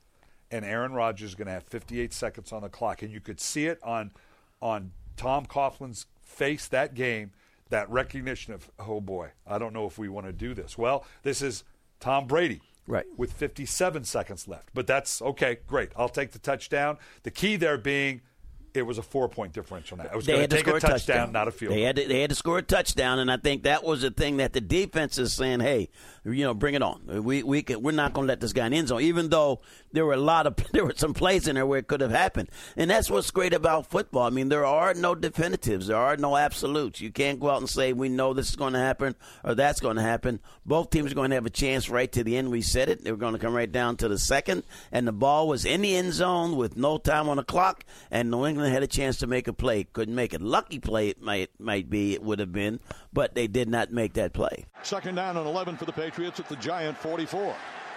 [0.51, 3.39] and Aaron Rodgers is going to have 58 seconds on the clock, and you could
[3.39, 4.11] see it on
[4.61, 7.31] on Tom Coughlin's face that game,
[7.69, 10.77] that recognition of oh boy, I don't know if we want to do this.
[10.77, 11.63] Well, this is
[11.99, 12.61] Tom Brady.
[12.85, 13.05] Right.
[13.17, 14.69] With 57 seconds left.
[14.75, 15.91] But that's okay, great.
[15.95, 16.99] I'll take the touchdown.
[17.23, 18.21] The key there being
[18.73, 20.05] it was a four point differential now.
[20.05, 21.85] It was they going had to take score a touchdown, not a field They goal.
[21.85, 24.37] had to, they had to score a touchdown, and I think that was the thing
[24.37, 25.89] that the defense is saying, "Hey,
[26.25, 27.23] you know, bring it on.
[27.23, 29.29] We we can, we're not going to let this guy in the end zone." Even
[29.29, 32.01] though there were a lot of there were some plays in there where it could
[32.01, 34.23] have happened, and that's what's great about football.
[34.23, 37.01] I mean, there are no definitives, there are no absolutes.
[37.01, 39.79] You can't go out and say we know this is going to happen or that's
[39.79, 40.39] going to happen.
[40.65, 42.49] Both teams are going to have a chance right to the end.
[42.51, 43.03] We said it.
[43.03, 45.81] They were going to come right down to the second, and the ball was in
[45.81, 49.17] the end zone with no time on the clock, and New England had a chance
[49.17, 49.83] to make a play.
[49.83, 50.41] Couldn't make it.
[50.41, 52.79] Lucky play it might might be it would have been,
[53.11, 54.65] but they did not make that play.
[54.83, 57.55] Second down and 11 for the Patriots at the Giant 44.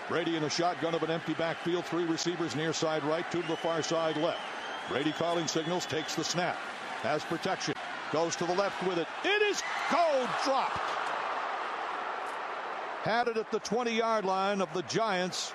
[0.08, 3.48] Brady in a shotgun of an empty backfield, three receivers near side right, two to
[3.48, 4.38] the far side left.
[4.88, 6.56] Brady calling signals, takes the snap,
[7.02, 7.74] has protection,
[8.12, 9.08] goes to the left with it.
[9.24, 10.78] It is cold dropped.
[13.02, 15.52] Had it at the 20 yard line of the Giants.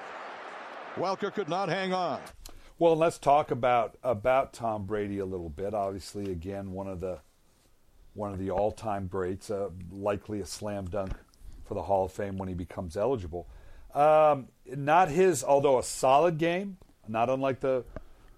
[0.96, 2.20] Welker could not hang on.
[2.82, 5.76] Well, let's talk about about Tom Brady a little bit.
[5.76, 7.20] Obviously, again, one of the
[8.16, 11.14] one of the all-time greats, uh, likely a slam dunk
[11.64, 13.48] for the Hall of Fame when he becomes eligible.
[13.94, 17.84] Um, not his, although a solid game, not unlike the,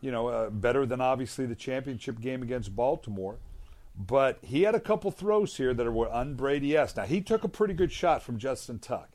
[0.01, 3.37] you know, uh, better than obviously the championship game against Baltimore.
[3.97, 6.97] But he had a couple throws here that were un-Brady-esque.
[6.97, 9.07] Now he took a pretty good shot from Justin Tuck,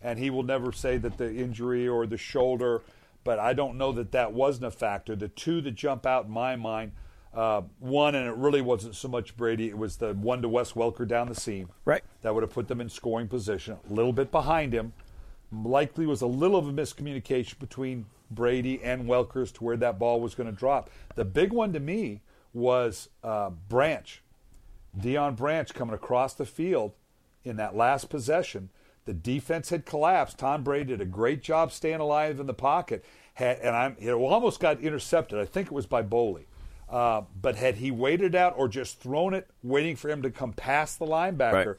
[0.00, 2.80] and he will never say that the injury or the shoulder,
[3.24, 5.14] but I don't know that that wasn't a factor.
[5.14, 6.92] The two that jump out in my mind,
[7.34, 10.72] uh, one, and it really wasn't so much Brady, it was the one to Wes
[10.72, 11.70] Welker down the seam.
[11.84, 12.02] Right.
[12.22, 13.76] That would have put them in scoring position.
[13.88, 14.92] A little bit behind him.
[15.52, 20.20] Likely was a little of a miscommunication between Brady and Welker to where that ball
[20.20, 20.90] was going to drop.
[21.16, 22.20] The big one to me
[22.52, 24.22] was uh, Branch.
[24.98, 26.92] Deion Branch coming across the field
[27.44, 28.70] in that last possession.
[29.10, 30.38] The defense had collapsed.
[30.38, 33.04] Tom Brady did a great job staying alive in the pocket.
[33.34, 35.36] Had, and I'm, it almost got intercepted.
[35.40, 36.44] I think it was by Boley.
[36.88, 40.52] Uh, but had he waited out or just thrown it, waiting for him to come
[40.52, 41.76] past the linebacker, Right.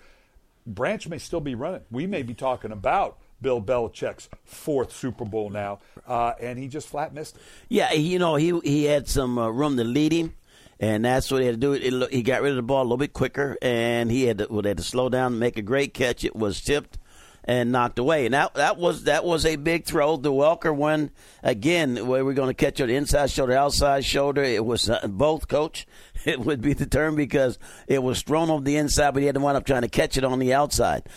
[0.67, 1.83] Branch may still be running.
[1.89, 6.89] We may be talking about Bill Belichick's fourth Super Bowl now, uh, and he just
[6.89, 7.41] flat missed it.
[7.69, 10.35] Yeah, you know he he had some uh, room to lead him,
[10.81, 11.71] and that's what he had to do.
[11.71, 14.39] It, lo- he got rid of the ball a little bit quicker, and he had
[14.39, 16.25] to, well, had to slow down, and make a great catch.
[16.25, 16.97] It was tipped
[17.43, 20.17] and knocked away, and that that was that was a big throw.
[20.17, 21.11] The Welker one
[21.43, 24.43] again, where we're going to catch it, inside shoulder, outside shoulder.
[24.43, 25.87] It was uh, both, coach.
[26.31, 27.57] It would be the term because
[27.87, 30.17] it was thrown over the inside, but he had to wind up trying to catch
[30.17, 31.07] it on the outside.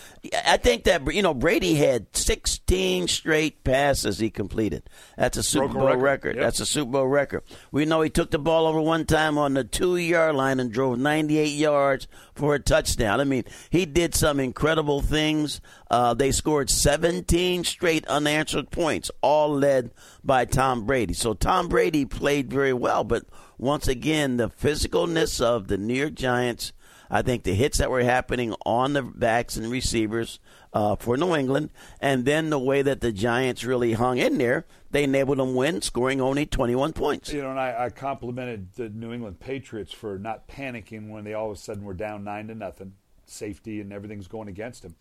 [0.45, 4.83] I think that you know Brady had 16 straight passes he completed.
[5.17, 6.01] That's a Super Broke Bowl record.
[6.01, 6.35] record.
[6.37, 6.43] Yep.
[6.43, 7.43] That's a Super Bowl record.
[7.71, 10.71] We know he took the ball over one time on the two yard line and
[10.71, 13.21] drove 98 yards for a touchdown.
[13.21, 15.61] I mean, he did some incredible things.
[15.89, 19.91] Uh, they scored 17 straight unanswered points, all led
[20.23, 21.13] by Tom Brady.
[21.13, 23.25] So Tom Brady played very well, but
[23.57, 26.73] once again, the physicalness of the New York Giants.
[27.09, 30.39] I think the hits that were happening on the backs and receivers
[30.73, 31.69] uh, for New England,
[32.01, 35.81] and then the way that the Giants really hung in there, they enabled them win,
[35.81, 37.31] scoring only 21 points.
[37.31, 41.33] You know, and I, I complimented the New England Patriots for not panicking when they
[41.33, 42.93] all of a sudden were down nine to nothing,
[43.25, 44.95] safety and everything's going against them.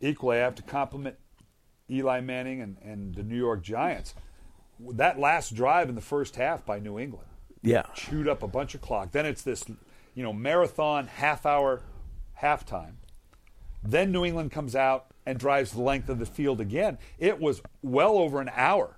[0.00, 1.16] Equally, I have to compliment
[1.88, 4.14] Eli Manning and, and the New York Giants.
[4.80, 7.27] That last drive in the first half by New England
[7.62, 7.82] Yeah.
[7.94, 9.12] chewed up a bunch of clock.
[9.12, 9.64] Then it's this,
[10.14, 11.82] you know, marathon half hour
[12.40, 12.94] halftime.
[13.82, 16.98] Then New England comes out and drives the length of the field again.
[17.18, 18.94] It was well over an hour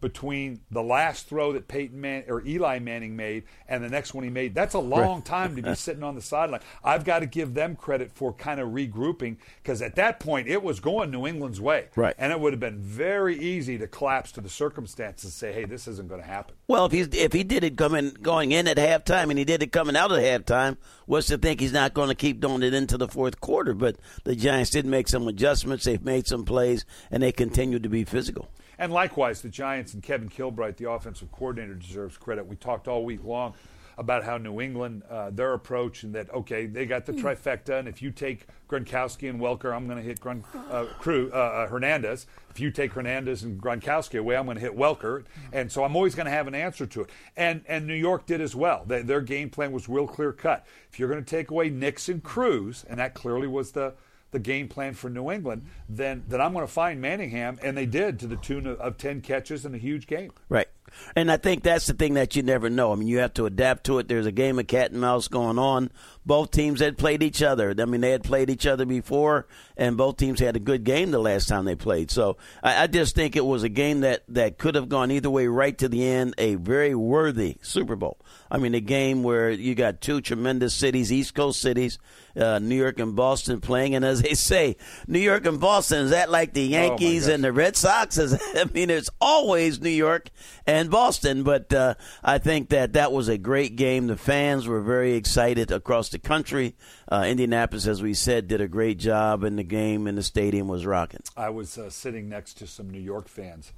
[0.00, 4.24] between the last throw that Peyton Man or Eli Manning made and the next one
[4.24, 4.54] he made.
[4.54, 6.60] That's a long time to be sitting on the sideline.
[6.84, 10.62] I've got to give them credit for kind of regrouping because at that point it
[10.62, 11.86] was going New England's way.
[11.96, 12.14] Right.
[12.18, 15.64] And it would have been very easy to collapse to the circumstances and say, hey,
[15.64, 16.54] this isn't going to happen.
[16.68, 19.62] Well, if he's if he did it coming going in at halftime and he did
[19.62, 22.74] it coming out at halftime, what's to think he's not going to keep doing it
[22.74, 23.72] into the fourth quarter?
[23.72, 25.84] But the Giants did make some adjustments.
[25.84, 28.50] They've made some plays, and they continue to be physical.
[28.78, 32.46] And likewise, the Giants and Kevin Gilbride, the offensive coordinator, deserves credit.
[32.46, 33.54] We talked all week long
[33.98, 37.88] about how New England, uh, their approach, and that, okay, they got the trifecta, and
[37.88, 41.66] if you take Gronkowski and Welker, I'm going to hit Grun, uh, Crew, uh, uh,
[41.68, 42.26] Hernandez.
[42.50, 45.24] If you take Hernandez and Gronkowski away, I'm going to hit Welker.
[45.52, 47.10] And so I'm always going to have an answer to it.
[47.36, 48.84] And, and New York did as well.
[48.86, 50.66] They, their game plan was real clear cut.
[50.92, 53.94] If you're going to take away Nix and Cruz, and that clearly was the
[54.30, 57.86] the game plan for New England, then then I'm going to find Manningham, and they
[57.86, 60.32] did to the tune of, of ten catches and a huge game.
[60.48, 60.68] Right.
[61.14, 62.92] And I think that's the thing that you never know.
[62.92, 64.08] I mean, you have to adapt to it.
[64.08, 65.90] There's a game of cat and mouse going on.
[66.24, 67.74] Both teams had played each other.
[67.76, 71.10] I mean, they had played each other before, and both teams had a good game
[71.10, 72.10] the last time they played.
[72.10, 75.28] So I, I just think it was a game that, that could have gone either
[75.28, 76.34] way right to the end.
[76.38, 78.18] A very worthy Super Bowl.
[78.50, 81.98] I mean, a game where you got two tremendous cities, East Coast cities,
[82.36, 83.94] uh, New York and Boston playing.
[83.94, 87.52] And as they say, New York and Boston, is that like the Yankees and the
[87.52, 88.18] Red Sox?
[88.18, 90.30] Is, I mean, it's always New York
[90.66, 91.42] and Boston.
[91.42, 94.06] But uh, I think that that was a great game.
[94.06, 96.74] The fans were very excited across the country.
[97.10, 100.68] Uh, Indianapolis, as we said, did a great job in the game, and the stadium
[100.68, 101.20] was rocking.
[101.36, 103.72] I was uh, sitting next to some New York fans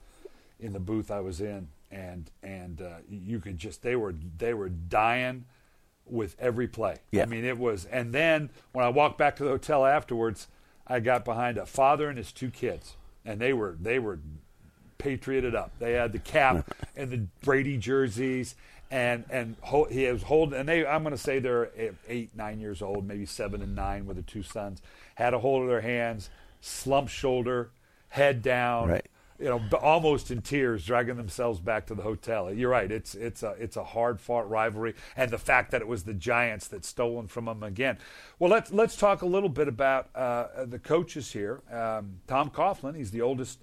[0.61, 4.55] in the booth I was in, and and uh, you could just they were they
[4.55, 5.45] were dying
[6.11, 6.97] with every play.
[7.11, 7.23] Yeah.
[7.23, 7.85] I mean, it was.
[7.87, 10.49] And then when I walked back to the hotel afterwards,
[10.87, 14.19] I got behind a father and his two kids, and they were they were
[14.97, 15.73] patrioted up.
[15.79, 18.55] They had the cap and the Brady jerseys,
[18.91, 20.59] and and ho- he was holding.
[20.59, 21.71] And they, I'm going to say they're
[22.09, 24.81] eight, nine years old, maybe seven and nine with the two sons.
[25.17, 27.71] Had a hold of their hands, slumped shoulder,
[28.09, 28.89] head down.
[28.89, 29.07] Right
[29.39, 32.53] you know, almost in tears, dragging themselves back to the hotel.
[32.53, 35.89] You're right; it's it's a it's a hard fought rivalry, and the fact that it
[35.89, 37.99] was the Giants that stolen from them again.
[38.39, 41.63] Well, let's let's talk a little bit about uh, the coaches here.
[41.71, 43.61] Um, Tom Coughlin, he's the oldest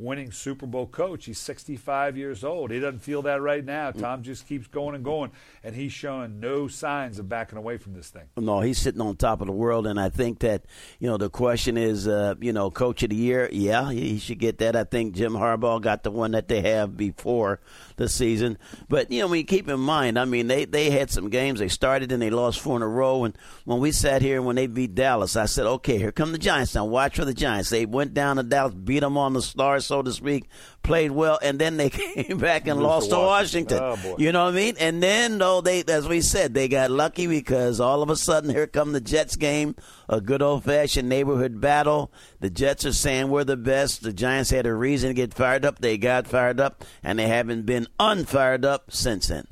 [0.00, 1.26] winning Super Bowl coach.
[1.26, 2.70] He's 65 years old.
[2.70, 3.90] He doesn't feel that right now.
[3.90, 5.30] Tom just keeps going and going,
[5.62, 8.24] and he's showing no signs of backing away from this thing.
[8.36, 10.64] No, he's sitting on top of the world, and I think that
[10.98, 13.48] you know the question is, uh, you know, Coach of the Year.
[13.52, 14.74] Yeah, he should get that.
[14.74, 17.60] I think Jim Harbaugh got the one that they have before
[17.96, 18.58] the season.
[18.88, 21.60] But you know, when you keep in mind, I mean, they they had some games
[21.60, 23.24] they started and they lost four in a row.
[23.24, 26.32] And when we sat here and when they beat Dallas, I said, okay, here come
[26.32, 26.74] the Giants.
[26.74, 27.70] Now watch for the Giants.
[27.70, 30.48] They went down to Dallas, beat them on the stars so to speak,
[30.84, 33.80] played well, and then they came back and lost to Washington.
[33.82, 34.76] Oh, you know what I mean?
[34.78, 38.50] And then, though, they, as we said, they got lucky because all of a sudden,
[38.50, 39.74] here come the Jets game,
[40.08, 42.12] a good old fashioned neighborhood battle.
[42.38, 44.02] The Jets are saying we're the best.
[44.04, 45.80] The Giants had a reason to get fired up.
[45.80, 49.48] They got fired up, and they haven't been unfired up since then.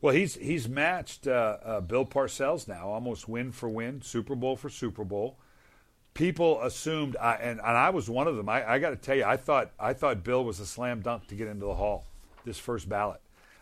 [0.00, 4.56] Well, he's he's matched uh, uh, Bill Parcells now, almost win for win, Super Bowl
[4.56, 5.36] for Super Bowl
[6.14, 8.48] people assumed, I, and, and I was one of them.
[8.48, 11.26] I, I got to tell you, I thought I thought Bill was a slam dunk
[11.28, 12.04] to get into the Hall,
[12.44, 13.20] this first ballot.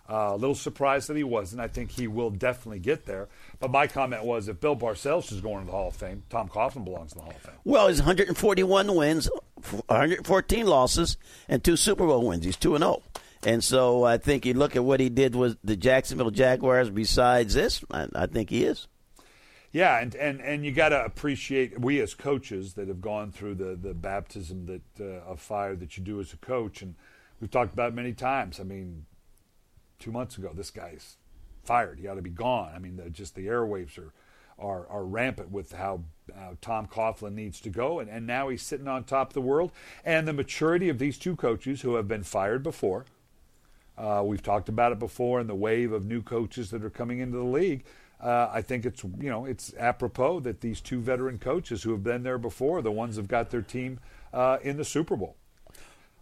[0.08, 1.60] Uh, a little surprised that he wasn't.
[1.60, 3.28] I think he will definitely get there.
[3.60, 6.48] But my comment was, if Bill Parcells is going to the Hall of Fame, Tom
[6.48, 7.54] Coughlin belongs in the Hall of Fame.
[7.62, 9.30] Well, he's 141 wins,
[9.86, 11.16] 114 losses,
[11.48, 12.44] and two Super Bowl wins.
[12.44, 13.02] He's two and zero.
[13.44, 16.90] And so I think you look at what he did with the Jacksonville Jaguars.
[16.90, 18.88] Besides this, I, I think he is.
[19.72, 23.54] Yeah, and and, and you got to appreciate we as coaches that have gone through
[23.54, 26.96] the the baptism that uh, of fire that you do as a coach, and
[27.40, 28.58] we've talked about many times.
[28.58, 29.06] I mean,
[30.00, 31.16] two months ago, this guy's
[31.62, 32.00] fired.
[32.00, 32.72] He ought to be gone.
[32.74, 34.12] I mean, the, just the airwaves are.
[34.62, 36.02] Are, are rampant with how
[36.36, 39.40] uh, Tom Coughlin needs to go, and, and now he's sitting on top of the
[39.40, 39.72] world.
[40.04, 43.06] And the maturity of these two coaches who have been fired before,
[43.96, 47.20] uh, we've talked about it before, and the wave of new coaches that are coming
[47.20, 47.84] into the league
[48.22, 52.04] uh, I think it's you know it's apropos that these two veteran coaches who have
[52.04, 54.00] been there before, the ones who've got their team
[54.32, 55.36] uh, in the Super Bowl.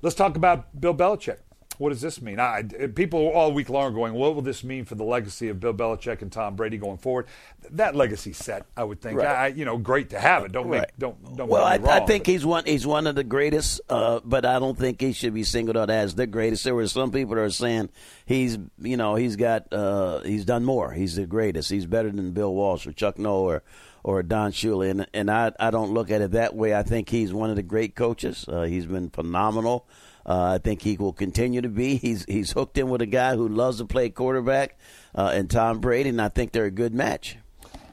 [0.01, 1.39] Let's talk about Bill Belichick.
[1.79, 2.41] What does this mean?
[2.41, 2.63] I,
[2.95, 5.73] people all week long are going, what will this mean for the legacy of Bill
[5.73, 7.27] Belichick and Tom Brady going forward?
[7.71, 9.19] That legacy set, I would think.
[9.19, 9.27] Right.
[9.27, 10.53] I, you know, great to have it.
[10.53, 10.81] Don't right.
[10.81, 11.49] make, don't don't.
[11.49, 12.33] Well, I, wrong, I, think but.
[12.33, 12.65] he's one.
[12.67, 15.89] He's one of the greatest, uh, but I don't think he should be singled out
[15.89, 16.65] as the greatest.
[16.65, 17.91] There were some people that are saying
[18.27, 20.93] he's, you know, he's got, uh, he's done more.
[20.93, 21.71] He's the greatest.
[21.71, 23.63] He's better than Bill Walsh or Chuck Noll or
[24.03, 26.75] or Don Shula, and and I I don't look at it that way.
[26.75, 28.47] I think he's one of the great coaches.
[28.49, 29.87] Uh, he's been phenomenal.
[30.27, 31.97] Uh, I think he will continue to be.
[31.97, 34.79] He's he's hooked in with a guy who loves to play quarterback,
[35.15, 37.37] uh, and Tom Brady, and I think they're a good match.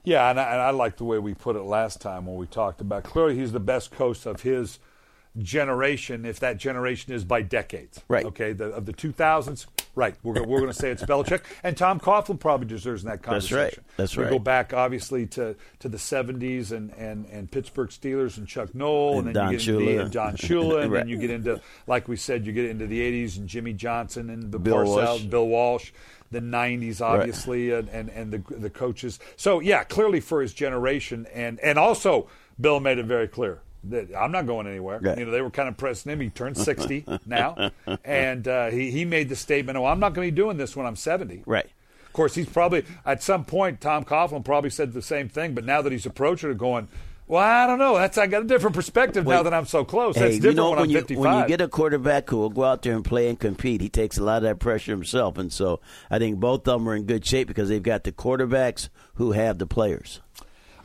[0.03, 2.45] Yeah, and I, and I like the way we put it last time when we
[2.45, 4.79] talked about clearly he's the best coach of his
[5.37, 8.01] generation, if that generation is by decades.
[8.07, 8.25] Right.
[8.25, 10.15] Okay, the, of the 2000s, right.
[10.23, 11.41] We're, we're going to say it's Belichick.
[11.63, 13.57] And Tom Coughlin probably deserves that That's conversation.
[13.87, 13.97] right.
[13.97, 14.31] That's we right.
[14.31, 18.73] We go back, obviously, to, to the 70s and, and, and Pittsburgh Steelers and Chuck
[18.75, 19.19] Noll.
[19.19, 20.01] And And, Don then you get into the, Shula.
[20.03, 20.83] and Don Shula.
[20.83, 20.99] And Right.
[20.99, 24.29] then you get into, like we said, you get into the 80s and Jimmy Johnson
[24.29, 25.21] and the Bill Parcells, Walsh.
[25.23, 25.91] Bill Walsh.
[26.31, 29.19] The 90s, obviously, and, and, and the, the coaches.
[29.37, 31.27] So, yeah, clearly for his generation.
[31.33, 32.27] And, and also,
[32.59, 33.61] Bill made it very clear
[34.17, 34.99] I'm not going anywhere.
[34.99, 35.17] Right.
[35.17, 36.19] You know, they were kind of pressing him.
[36.21, 37.71] He turned 60 now,
[38.03, 40.75] and uh, he he made the statement, "Oh, I'm not going to be doing this
[40.75, 41.69] when I'm 70." Right.
[42.05, 43.81] Of course, he's probably at some point.
[43.81, 46.87] Tom Coughlin probably said the same thing, but now that he's approaching it, going,
[47.27, 47.95] Well, I don't know.
[47.97, 50.15] That's I got a different perspective now that I'm so close.
[50.15, 52.49] Hey, That's you know when, when I'm you when you get a quarterback who will
[52.49, 55.37] go out there and play and compete, he takes a lot of that pressure himself,
[55.37, 58.11] and so I think both of them are in good shape because they've got the
[58.11, 60.21] quarterbacks who have the players.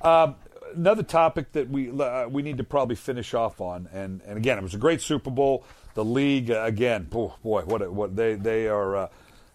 [0.02, 0.34] Um,
[0.74, 4.58] another topic that we uh, we need to probably finish off on, and, and again,
[4.58, 5.64] it was a great Super Bowl.
[5.94, 9.08] The league uh, again, boy, boy what what they they are uh,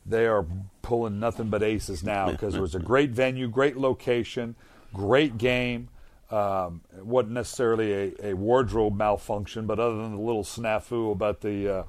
[0.06, 0.46] they are
[0.82, 4.56] pulling nothing but aces now because it was a great venue, great location,
[4.94, 5.90] great game.
[6.30, 11.42] Um, it wasn't necessarily a, a wardrobe malfunction, but other than the little snafu about
[11.42, 11.84] the uh,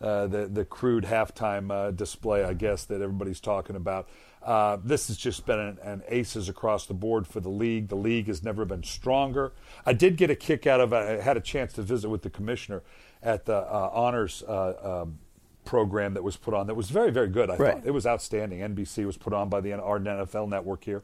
[0.00, 4.08] uh, the the crude halftime uh, display, I guess that everybody's talking about.
[4.42, 7.88] Uh, this has just been an, an aces across the board for the league.
[7.88, 9.52] The league has never been stronger.
[9.84, 10.92] I did get a kick out of.
[10.92, 12.82] I had a chance to visit with the commissioner
[13.22, 15.18] at the uh, honors uh, um,
[15.66, 16.66] program that was put on.
[16.68, 17.50] That was very very good.
[17.50, 17.74] I Right.
[17.74, 18.60] thought it was outstanding.
[18.60, 21.02] NBC was put on by the our NFL network here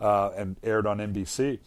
[0.00, 1.58] uh, and aired on NBC.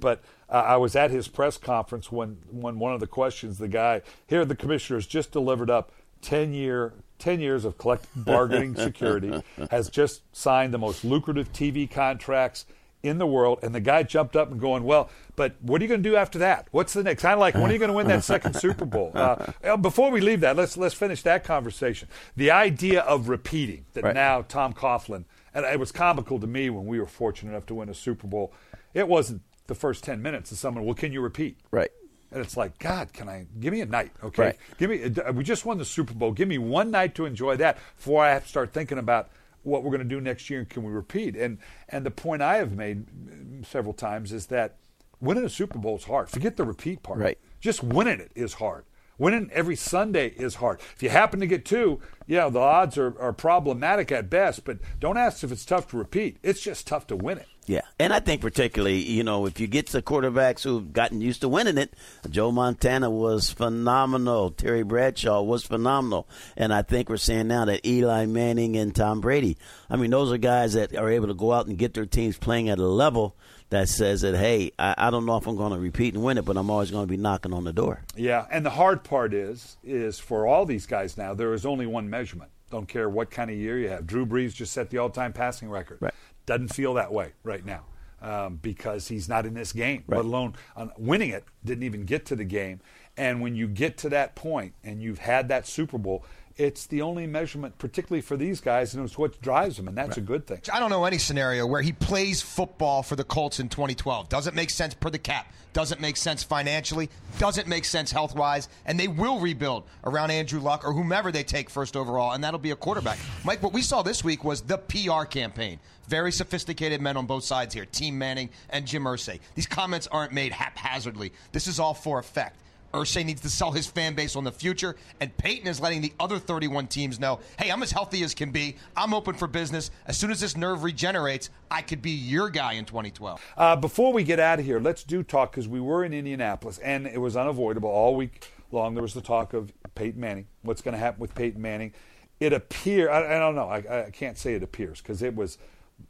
[0.00, 3.68] But uh, I was at his press conference when, when one of the questions, the
[3.68, 5.92] guy here, the commissioner has just delivered up
[6.22, 11.90] 10 year 10 years of collective bargaining security, has just signed the most lucrative TV
[11.90, 12.64] contracts
[13.02, 15.88] in the world, and the guy jumped up and going, "Well, but what are you
[15.88, 16.68] going to do after that?
[16.70, 17.22] What's the next?
[17.22, 19.76] Kind of like when are you going to win that second Super Bowl?" Uh, uh,
[19.76, 22.08] before we leave that, let's let's finish that conversation.
[22.36, 24.14] The idea of repeating that Right.
[24.14, 27.74] now Tom Coughlin, and it was comical to me when we were fortunate enough to
[27.74, 28.52] win a Super Bowl.
[28.94, 30.84] It wasn't the first ten minutes of someone.
[30.84, 31.58] Well, can you repeat?
[31.70, 31.90] Right.
[32.32, 34.12] And it's like, God, can I give me a night?
[34.22, 34.56] Okay, Right.
[34.78, 35.02] give me.
[35.04, 36.32] uh, We just won the Super Bowl.
[36.32, 39.30] Give me one night to enjoy that before I have to start thinking about
[39.62, 41.36] what we're going to do next year and can we repeat?
[41.36, 41.58] And
[41.88, 44.76] and the point I have made mm, several times is that
[45.20, 46.30] winning a Super Bowl is hard.
[46.30, 47.18] Forget the repeat part.
[47.18, 47.38] Right.
[47.60, 48.84] Just winning it is hard.
[49.18, 50.80] Winning every Sunday is hard.
[50.96, 54.64] If you happen to get two, yeah, the odds are, are problematic at best.
[54.64, 56.38] But don't ask if it's tough to repeat.
[56.42, 57.46] It's just tough to win it.
[57.70, 61.42] Yeah, and I think particularly, you know, if you get to quarterbacks who've gotten used
[61.42, 61.94] to winning it,
[62.28, 64.50] Joe Montana was phenomenal.
[64.50, 69.20] Terry Bradshaw was phenomenal, and I think we're seeing now that Eli Manning and Tom
[69.20, 69.56] Brady.
[69.88, 72.36] I mean, those are guys that are able to go out and get their teams
[72.36, 73.36] playing at a level
[73.68, 76.38] that says that, hey, I, I don't know if I'm going to repeat and win
[76.38, 78.02] it, but I'm always going to be knocking on the door.
[78.16, 81.86] Yeah, and the hard part is is for all these guys now there is only
[81.86, 82.50] one measurement.
[82.72, 84.06] Don't care what kind of year you have.
[84.06, 85.98] Drew Brees just set the all-time passing record.
[86.00, 86.14] Right.
[86.50, 87.84] Doesn't feel that way right now
[88.20, 90.02] um, because he's not in this game.
[90.08, 90.16] Right.
[90.16, 91.44] Let alone uh, winning it.
[91.64, 92.80] Didn't even get to the game.
[93.16, 96.24] And when you get to that point and you've had that Super Bowl,
[96.56, 100.16] it's the only measurement, particularly for these guys, and it's what drives them, and that's
[100.16, 100.60] a good thing.
[100.72, 104.28] I don't know any scenario where he plays football for the Colts in 2012.
[104.28, 105.52] Doesn't make sense per the cap.
[105.72, 107.08] Doesn't make sense financially.
[107.38, 108.68] Doesn't make sense health wise.
[108.86, 112.58] And they will rebuild around Andrew Luck or whomever they take first overall, and that'll
[112.58, 113.18] be a quarterback.
[113.44, 115.78] Mike, what we saw this week was the PR campaign.
[116.08, 119.38] Very sophisticated men on both sides here, Team Manning and Jim Irsay.
[119.54, 121.32] These comments aren't made haphazardly.
[121.52, 122.56] This is all for effect.
[122.92, 126.12] Irsay needs to sell his fan base on the future, and Peyton is letting the
[126.18, 128.76] other 31 teams know, hey, I'm as healthy as can be.
[128.96, 129.90] I'm open for business.
[130.06, 133.40] As soon as this nerve regenerates, I could be your guy in 2012.
[133.56, 136.78] Uh, before we get out of here, let's do talk because we were in Indianapolis
[136.78, 138.94] and it was unavoidable all week long.
[138.94, 140.46] There was the talk of Peyton Manning.
[140.62, 141.92] What's going to happen with Peyton Manning?
[142.40, 143.68] It appear I, I don't know.
[143.68, 145.58] I, I can't say it appears because it was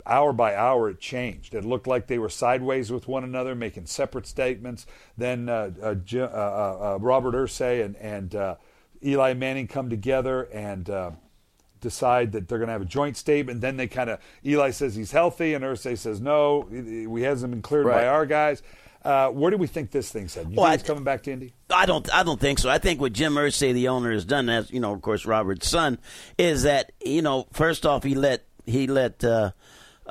[0.06, 1.54] hour by hour it changed.
[1.54, 4.86] It looked like they were sideways with one another, making separate statements.
[5.16, 8.54] Then uh, uh, uh, uh, uh, Robert Irsay and and uh,
[9.04, 10.88] Eli Manning come together and.
[10.88, 11.10] Uh,
[11.80, 13.62] decide that they're going to have a joint statement.
[13.62, 17.62] Then they kind of Eli says he's healthy, and Irsay says no, he hasn't been
[17.62, 18.62] cleared by our guys.
[19.02, 20.52] Uh, where do we think this thing's heading?
[20.52, 21.54] You Well, think it's coming back to Indy?
[21.70, 22.12] I don't.
[22.14, 22.68] I don't think so.
[22.68, 25.70] I think what Jim Irsay, the owner, has done, as you know, of course, Robert's
[25.70, 25.98] son,
[26.36, 29.52] is that you know, first off, he let he let uh,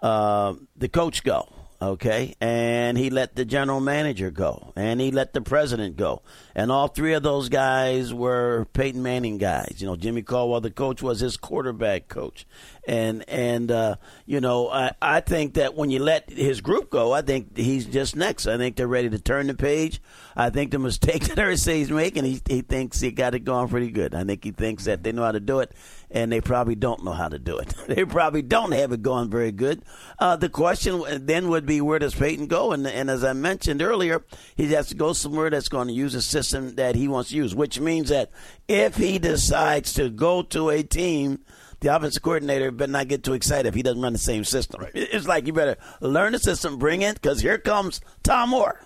[0.01, 1.47] uh, the coach go,
[1.81, 6.21] okay, and he let the general manager go, and he let the president go,
[6.55, 9.75] and all three of those guys were Peyton Manning guys.
[9.79, 12.45] You know, Jimmy Caldwell, the coach, was his quarterback coach,
[12.87, 17.11] and and uh, you know, I I think that when you let his group go,
[17.11, 18.47] I think he's just next.
[18.47, 20.01] I think they're ready to turn the page.
[20.35, 23.91] I think the mistake that Irsay's making, he he thinks he got it going pretty
[23.91, 24.15] good.
[24.15, 25.73] I think he thinks that they know how to do it,
[26.09, 27.73] and they probably don't know how to do it.
[27.87, 29.83] they probably don't have it going very good.
[30.17, 32.71] Uh, the question then would be, where does Peyton go?
[32.71, 34.23] And and as I mentioned earlier,
[34.55, 37.35] he has to go somewhere that's going to use a system that he wants to
[37.35, 38.31] use, which means that
[38.67, 41.39] if he decides to go to a team
[41.81, 44.85] the offensive coordinator better not get too excited if he doesn't run the same system.
[44.93, 48.81] It's like you better learn the system, bring it, because here comes Tom Moore.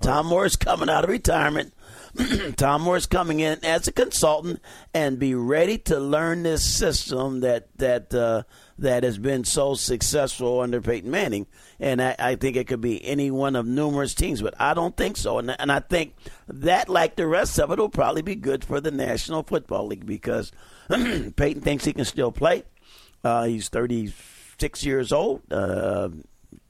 [0.00, 1.72] Tom Moore is coming out of retirement.
[2.56, 4.60] Tom Moore is coming in as a consultant
[4.92, 8.42] and be ready to learn this system that that uh,
[8.78, 11.46] that has been so successful under Peyton Manning.
[11.82, 14.96] And I, I, think it could be any one of numerous teams, but I don't
[14.96, 15.38] think so.
[15.38, 16.14] And, and I think
[16.46, 20.06] that, like the rest of it, will probably be good for the National Football League
[20.06, 20.52] because
[20.88, 22.62] Peyton thinks he can still play.
[23.24, 26.10] Uh, he's 36 years old, uh,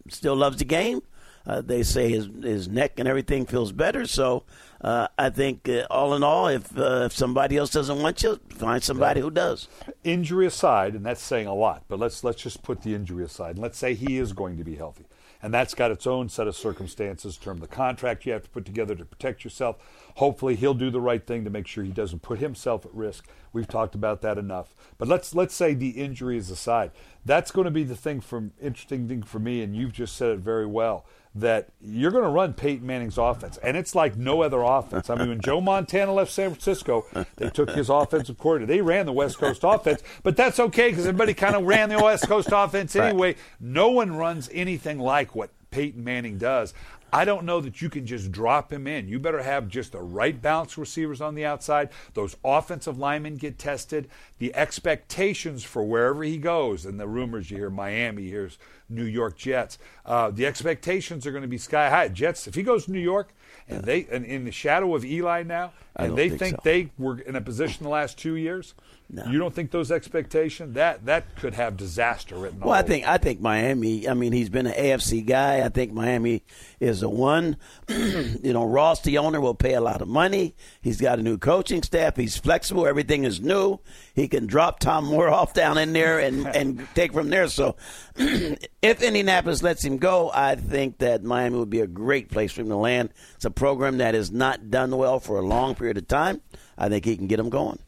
[0.08, 1.02] still loves the game.
[1.46, 4.06] Uh, they say his his neck and everything feels better.
[4.06, 4.44] So
[4.82, 8.40] uh, I think uh, all in all, if uh, if somebody else doesn't want you,
[8.48, 9.68] find somebody who does.
[10.02, 13.50] Injury aside, and that's saying a lot, but let's let's just put the injury aside.
[13.52, 15.04] And let's say he is going to be healthy,
[15.40, 17.38] and that's got its own set of circumstances.
[17.46, 19.76] Of the contract you have to put together to protect yourself.
[20.16, 23.28] Hopefully, he'll do the right thing to make sure he doesn't put himself at risk.
[23.52, 24.74] We've talked about that enough.
[24.98, 26.90] But let's let's say the injury is aside.
[27.24, 30.30] That's going to be the thing from interesting thing for me, and you've just said
[30.30, 34.42] it very well that you're going to run Peyton Manning's offense, and it's like no
[34.42, 35.08] other offense.
[35.08, 37.06] I mean, when Joe Montana left San Francisco,
[37.36, 38.72] they took his offensive coordinator.
[38.72, 42.02] They ran the West Coast offense, but that's okay because everybody kind of ran the
[42.02, 43.28] West Coast offense anyway.
[43.28, 43.38] Right.
[43.60, 46.74] No one runs anything like what Peyton Manning does.
[47.12, 49.06] I don't know that you can just drop him in.
[49.06, 51.90] You better have just the right balance receivers on the outside.
[52.14, 54.08] Those offensive linemen get tested.
[54.38, 58.56] The expectations for wherever he goes, and the rumors you hear Miami, here's
[58.88, 59.78] New York Jets.
[60.06, 62.08] Uh, the expectations are going to be sky high.
[62.08, 63.34] Jets, if he goes to New York,
[63.68, 66.60] and they and in the shadow of Eli now, and they think, think so.
[66.64, 68.74] they were in a position the last two years
[69.14, 69.26] no.
[69.26, 72.60] You don't think those expectations that that could have disaster written?
[72.60, 74.08] Well, I think I think Miami.
[74.08, 75.62] I mean, he's been an AFC guy.
[75.62, 76.42] I think Miami
[76.80, 77.58] is the one.
[77.88, 80.54] you know, Ross, the owner, will pay a lot of money.
[80.80, 82.16] He's got a new coaching staff.
[82.16, 82.86] He's flexible.
[82.86, 83.80] Everything is new.
[84.14, 87.48] He can drop Tom Moore off down in there and and take from there.
[87.48, 87.76] So,
[88.16, 92.62] if Indianapolis lets him go, I think that Miami would be a great place for
[92.62, 93.10] him to land.
[93.34, 96.40] It's a program that has not done well for a long period of time.
[96.78, 97.80] I think he can get them going.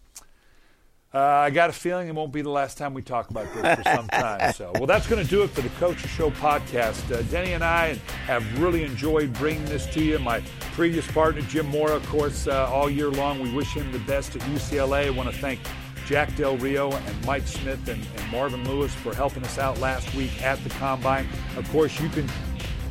[1.14, 3.76] Uh, I got a feeling it won't be the last time we talk about this
[3.76, 4.52] for some time.
[4.54, 7.08] So, well, that's going to do it for the Coach Show podcast.
[7.12, 7.94] Uh, Denny and I
[8.26, 10.18] have really enjoyed bringing this to you.
[10.18, 10.42] My
[10.72, 13.40] previous partner, Jim Mora, of course, uh, all year long.
[13.40, 15.06] We wish him the best at UCLA.
[15.06, 15.60] I want to thank
[16.04, 20.12] Jack Del Rio and Mike Smith and, and Marvin Lewis for helping us out last
[20.16, 21.28] week at the Combine.
[21.56, 22.28] Of course, you can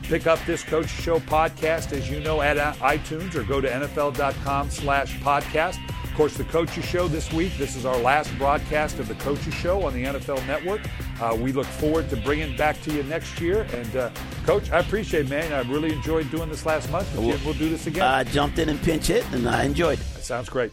[0.04, 4.70] pick up this Coach Show podcast, as you know, at iTunes or go to NFL.com
[4.70, 5.80] slash podcast.
[6.04, 7.58] Of course, the Coaches Show this week.
[7.58, 10.82] This is our last broadcast of the Coaches Show on the NFL Network.
[11.20, 13.66] Uh, we look forward to bringing it back to you next year.
[13.74, 14.12] And, uh,
[14.46, 15.52] Coach, I appreciate it, man.
[15.52, 17.12] I really enjoyed doing this last month.
[17.16, 18.04] We'll, we'll do this again.
[18.04, 20.06] I jumped in and pinch hit, and I enjoyed it.
[20.14, 20.72] That sounds great.